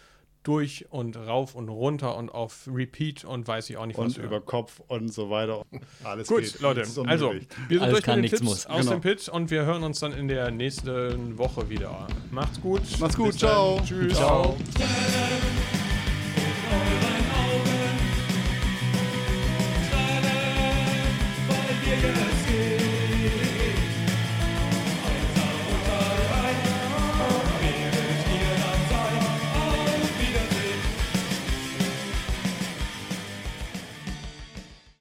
durch 0.44 0.86
und 0.90 1.16
rauf 1.16 1.54
und 1.54 1.68
runter 1.68 2.16
und 2.16 2.28
auf 2.28 2.66
Repeat 2.66 3.24
und 3.24 3.46
weiß 3.46 3.70
ich 3.70 3.76
auch 3.76 3.86
nicht, 3.86 3.96
was 3.96 4.18
Und 4.18 4.24
über 4.24 4.40
Kopf 4.40 4.80
und 4.88 5.12
so 5.12 5.30
weiter. 5.30 5.64
Alles 6.02 6.26
Gut, 6.26 6.40
geht. 6.42 6.60
Leute, 6.60 6.80
also 6.80 7.04
wir 7.04 7.08
sind 7.08 7.80
Alles 7.80 7.92
durch 7.92 8.02
kann, 8.02 8.20
mit 8.20 8.32
den 8.32 8.38
Tipps 8.38 8.42
muss. 8.42 8.66
aus 8.66 8.80
Genau. 8.80 8.90
dem 8.90 9.00
Pit 9.02 9.28
und 9.28 9.50
wir 9.52 9.64
hören 9.64 9.84
uns 9.84 10.00
dann 10.00 10.12
in 10.12 10.26
der 10.26 10.50
nächsten 10.50 11.38
Woche 11.38 11.68
wieder. 11.70 12.08
Macht's 12.32 12.60
gut. 12.60 12.82
Macht's 12.98 13.16
gut, 13.16 13.28
Bis 13.28 13.38
dann. 13.38 13.50
ciao. 13.50 13.80
Tschüss. 13.84 14.14
Ciao. 14.16 14.56
ciao. 14.74 15.61